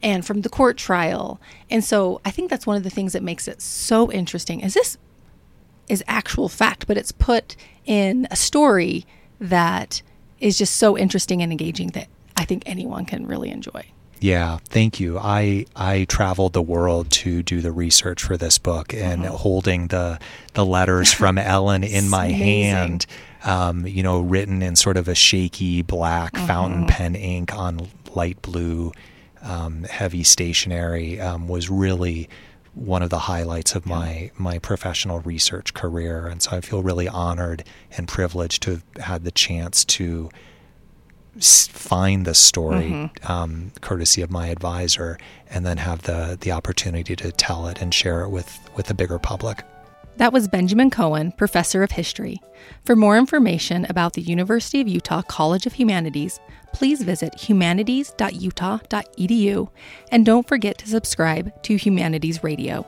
and 0.02 0.24
from 0.24 0.42
the 0.42 0.48
court 0.48 0.76
trial. 0.76 1.40
And 1.70 1.84
so 1.84 2.20
I 2.24 2.30
think 2.30 2.50
that's 2.50 2.66
one 2.66 2.76
of 2.76 2.82
the 2.84 2.90
things 2.90 3.12
that 3.12 3.22
makes 3.22 3.46
it 3.48 3.60
so 3.60 4.10
interesting. 4.10 4.60
Is 4.60 4.74
this 4.74 4.96
is 5.88 6.04
actual 6.06 6.48
fact, 6.48 6.86
but 6.86 6.96
it's 6.96 7.12
put 7.12 7.56
in 7.84 8.26
a 8.30 8.36
story 8.36 9.04
that 9.40 10.02
is 10.38 10.56
just 10.56 10.76
so 10.76 10.96
interesting 10.96 11.42
and 11.42 11.50
engaging 11.52 11.88
that 11.88 12.08
I 12.36 12.44
think 12.44 12.62
anyone 12.66 13.04
can 13.04 13.26
really 13.26 13.50
enjoy. 13.50 13.84
Yeah, 14.20 14.58
thank 14.68 15.00
you. 15.00 15.18
I 15.18 15.64
I 15.74 16.04
traveled 16.04 16.52
the 16.52 16.60
world 16.62 17.10
to 17.12 17.42
do 17.42 17.60
the 17.62 17.72
research 17.72 18.22
for 18.22 18.36
this 18.36 18.58
book, 18.58 18.92
and 18.92 19.22
Mm-hmm. 19.22 19.34
holding 19.34 19.86
the 19.88 20.18
the 20.52 20.64
letters 20.64 21.10
from 21.12 21.38
Ellen 21.56 21.82
in 21.84 22.08
my 22.10 22.26
Amazing. 22.26 22.40
hand, 22.64 23.06
um, 23.44 23.86
you 23.86 24.02
know, 24.02 24.20
written 24.20 24.60
in 24.62 24.76
sort 24.76 24.98
of 24.98 25.08
a 25.08 25.14
shaky 25.14 25.80
black 25.82 26.34
Mm-hmm. 26.34 26.46
fountain 26.46 26.86
pen 26.86 27.14
ink 27.14 27.54
on 27.56 27.88
light 28.14 28.40
blue, 28.42 28.92
um, 29.42 29.85
heavy 29.85 30.22
stationery, 30.22 31.20
um, 31.20 31.48
was 31.48 31.70
really 31.70 32.29
one 32.74 33.03
of 33.03 33.11
the 33.11 33.18
highlights 33.18 33.74
of 33.74 33.85
my 33.85 34.31
my 34.38 34.59
professional 34.59 35.20
research 35.20 35.74
career, 35.74 36.26
and 36.26 36.40
so 36.42 36.57
I 36.57 36.61
feel 36.61 36.83
really 36.83 37.09
honored 37.09 37.64
and 37.96 38.07
privileged 38.07 38.62
to 38.64 38.70
have 38.70 38.85
had 38.98 39.24
the 39.24 39.31
chance 39.31 39.85
to 39.85 40.31
find 41.40 42.26
the 42.26 42.35
story 42.35 43.11
um, 43.24 43.72
courtesy 43.81 44.20
of 44.20 44.31
my 44.31 44.48
advisor 44.48 45.16
and 45.48 45.64
then 45.64 45.76
have 45.79 46.03
the 46.03 46.37
the 46.40 46.53
opportunity 46.53 47.14
to 47.16 47.33
tell 47.33 47.66
it 47.66 47.81
and 47.81 47.94
share 47.94 48.22
it 48.22 48.31
with 48.31 48.59
with 48.76 48.87
the 48.87 48.94
bigger 48.94 49.18
public 49.18 49.64
That 50.16 50.32
was 50.32 50.48
Benjamin 50.48 50.90
Cohen, 50.90 51.32
professor 51.32 51.82
of 51.82 51.92
history. 51.92 52.40
For 52.84 52.94
more 52.94 53.16
information 53.16 53.86
about 53.88 54.12
the 54.12 54.22
University 54.22 54.80
of 54.80 54.88
Utah 54.88 55.22
College 55.22 55.66
of 55.66 55.74
Humanities, 55.74 56.40
please 56.72 57.02
visit 57.02 57.34
humanities.utah.edu 57.34 59.68
and 60.12 60.26
don't 60.26 60.46
forget 60.46 60.78
to 60.78 60.88
subscribe 60.88 61.62
to 61.62 61.76
Humanities 61.76 62.44
Radio. 62.44 62.86